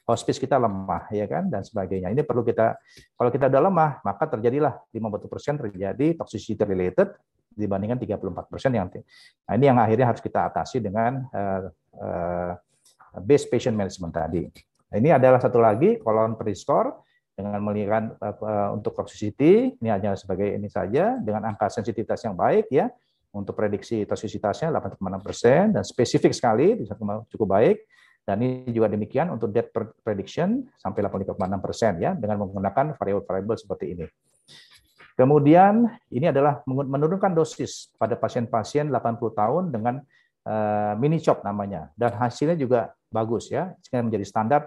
hospice 0.06 0.38
kita 0.38 0.62
lemah 0.62 1.10
ya 1.10 1.25
kan 1.25 1.49
dan 1.49 1.65
sebagainya. 1.65 2.13
Ini 2.13 2.21
perlu 2.21 2.45
kita 2.45 2.78
kalau 3.17 3.30
kita 3.34 3.49
udah 3.49 3.62
lemah 3.69 3.91
maka 4.06 4.30
terjadilah 4.38 4.78
50% 4.93 5.65
terjadi 5.65 6.08
toxicity 6.13 6.62
related 6.62 7.10
dibandingkan 7.56 7.97
34% 7.97 8.78
yang 8.78 8.91
nah 9.47 9.54
ini 9.56 9.65
yang 9.65 9.80
akhirnya 9.80 10.12
harus 10.12 10.21
kita 10.21 10.51
atasi 10.51 10.84
dengan 10.84 11.23
uh, 11.32 11.71
uh, 11.97 12.54
base 13.23 13.49
patient 13.49 13.73
management 13.73 14.13
tadi. 14.13 14.45
Nah, 14.93 14.95
ini 15.01 15.10
adalah 15.10 15.41
satu 15.41 15.58
lagi 15.58 15.97
kolon 15.97 16.38
prescore 16.38 17.04
dengan 17.36 17.60
melihat 17.60 18.15
untuk 18.71 18.95
toxicity 18.95 19.76
ini 19.76 19.89
hanya 19.91 20.15
sebagai 20.15 20.56
ini 20.56 20.71
saja. 20.71 21.19
Dengan 21.19 21.52
angka 21.52 21.67
sensitivitas 21.67 22.24
yang 22.24 22.34
baik 22.34 22.71
ya 22.71 22.88
untuk 23.36 23.60
prediksi 23.60 24.08
toksisitasnya 24.08 24.71
8,6 24.71 25.19
persen 25.19 25.76
dan 25.76 25.84
spesifik 25.84 26.32
sekali 26.32 26.80
cukup 27.28 27.48
baik. 27.60 27.84
Dan 28.26 28.41
ini 28.41 28.74
juga 28.74 28.89
demikian 28.89 29.30
untuk 29.30 29.54
death 29.54 29.69
prediction 30.02 30.65
sampai 30.82 31.06
8,6 31.06 31.38
persen 31.62 32.02
ya 32.02 32.17
dengan 32.17 32.41
menggunakan 32.41 32.98
variabel-variabel 32.98 33.58
seperti 33.60 33.86
ini. 33.93 34.06
Kemudian 35.15 35.86
ini 36.10 36.28
adalah 36.28 36.65
menurunkan 36.67 37.32
dosis 37.38 37.93
pada 37.95 38.17
pasien-pasien 38.17 38.89
80 38.91 39.32
tahun 39.32 39.63
dengan 39.69 39.95
uh, 40.43 40.93
mini 40.98 41.21
chop 41.21 41.45
namanya. 41.45 41.93
Dan 41.93 42.17
hasilnya 42.17 42.58
juga 42.58 42.91
bagus 43.13 43.48
ya 43.54 43.71
sehingga 43.80 44.10
menjadi 44.10 44.26
standar 44.26 44.62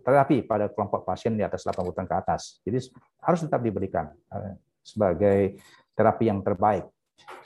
terapi 0.00 0.40
pada 0.48 0.72
kelompok 0.72 1.04
pasien 1.04 1.36
di 1.36 1.44
atas 1.44 1.68
80 1.68 1.92
tahun 1.92 2.08
ke 2.08 2.16
atas. 2.16 2.64
Jadi 2.64 2.80
harus 3.20 3.40
tetap 3.44 3.60
diberikan 3.60 4.08
uh, 4.32 4.56
sebagai 4.80 5.60
terapi 5.92 6.32
yang 6.32 6.40
terbaik. 6.40 6.88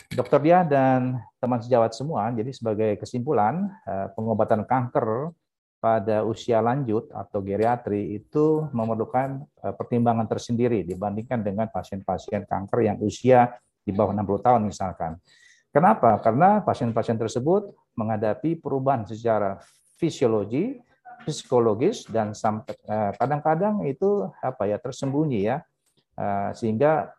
Dokter 0.07 0.39
Dia 0.39 0.63
dan 0.63 1.19
teman 1.43 1.59
sejawat 1.59 1.93
semua, 1.93 2.31
jadi 2.31 2.49
sebagai 2.55 2.95
kesimpulan, 3.03 3.67
eh, 3.85 4.07
pengobatan 4.15 4.63
kanker 4.63 5.35
pada 5.83 6.23
usia 6.23 6.63
lanjut 6.63 7.11
atau 7.11 7.43
geriatri 7.43 8.17
itu 8.23 8.71
memerlukan 8.71 9.43
eh, 9.43 9.75
pertimbangan 9.75 10.31
tersendiri 10.31 10.87
dibandingkan 10.87 11.43
dengan 11.43 11.67
pasien-pasien 11.69 12.47
kanker 12.47 12.87
yang 12.87 12.97
usia 13.03 13.51
di 13.83 13.91
bawah 13.91 14.15
60 14.15 14.47
tahun 14.47 14.63
misalkan. 14.71 15.19
Kenapa? 15.75 16.23
Karena 16.23 16.63
pasien-pasien 16.63 17.19
tersebut 17.19 17.69
menghadapi 17.99 18.63
perubahan 18.63 19.05
secara 19.05 19.59
fisiologi, 19.99 20.79
psikologis 21.27 22.07
dan 22.07 22.31
eh, 22.33 23.13
kadang-kadang 23.19 23.83
itu 23.91 24.31
apa 24.39 24.71
ya 24.71 24.79
tersembunyi 24.79 25.41
ya. 25.43 25.59
Sehingga 26.57 27.13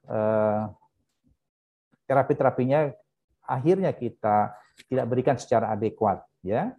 terapi-terapinya 2.10 2.90
akhirnya 3.46 3.94
kita 3.94 4.58
tidak 4.90 5.06
berikan 5.06 5.38
secara 5.38 5.70
adekuat 5.78 6.26
ya. 6.42 6.74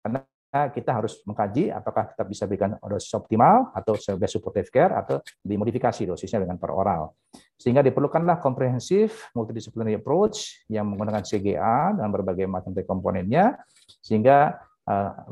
Karena 0.00 0.24
kita 0.72 0.90
harus 0.96 1.20
mengkaji 1.28 1.68
apakah 1.68 2.08
kita 2.16 2.24
bisa 2.24 2.48
berikan 2.48 2.80
dosis 2.80 3.12
optimal 3.12 3.76
atau 3.76 3.92
sebagai 4.00 4.32
supportive 4.32 4.72
care 4.72 4.96
atau 4.96 5.20
dimodifikasi 5.44 6.08
dosisnya 6.08 6.48
dengan 6.48 6.56
per 6.56 6.72
oral. 6.72 7.12
Sehingga 7.60 7.84
diperlukanlah 7.84 8.40
komprehensif 8.40 9.28
multidisciplinary 9.36 10.00
approach 10.00 10.64
yang 10.72 10.88
menggunakan 10.88 11.20
CGA 11.20 11.92
dan 11.92 12.08
berbagai 12.08 12.48
macam 12.48 12.72
komponennya. 12.72 13.60
Sehingga 14.00 14.56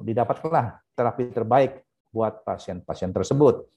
didapatkanlah 0.03 0.83
terapi 0.99 1.31
terbaik 1.31 1.87
buat 2.11 2.43
pasien-pasien 2.43 3.15
tersebut. 3.15 3.71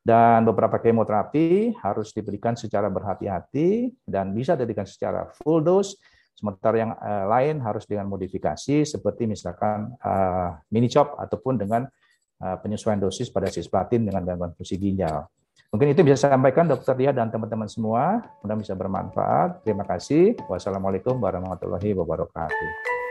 Dan 0.00 0.48
beberapa 0.48 0.80
kemoterapi 0.80 1.76
harus 1.82 2.14
diberikan 2.14 2.56
secara 2.56 2.88
berhati-hati 2.88 3.92
dan 4.08 4.32
bisa 4.32 4.56
diberikan 4.56 4.88
secara 4.88 5.28
full 5.42 5.60
dose 5.60 6.00
Sementara 6.34 6.76
yang 6.76 6.92
uh, 6.98 7.30
lain 7.30 7.62
harus 7.62 7.86
dengan 7.86 8.10
modifikasi 8.10 8.82
seperti 8.82 9.30
misalkan 9.30 9.94
uh, 10.02 10.58
mini 10.74 10.90
chop 10.90 11.14
ataupun 11.16 11.56
dengan 11.56 11.86
penyesuaian 12.44 13.00
dosis 13.00 13.32
pada 13.32 13.48
cisplatin 13.48 14.04
dengan 14.04 14.20
gangguan 14.20 14.52
fungsi 14.52 14.76
ginjal. 14.76 15.24
Mungkin 15.72 15.96
itu 15.96 16.04
bisa 16.04 16.28
saya 16.28 16.36
sampaikan 16.36 16.68
Dokter 16.68 16.92
Dia 16.98 17.14
dan 17.14 17.32
teman-teman 17.32 17.70
semua. 17.70 18.20
Mudah 18.44 18.58
bisa 18.58 18.76
bermanfaat. 18.76 19.64
Terima 19.64 19.86
kasih. 19.86 20.36
Wassalamualaikum 20.50 21.16
warahmatullahi 21.16 21.96
wabarakatuh. 21.96 23.03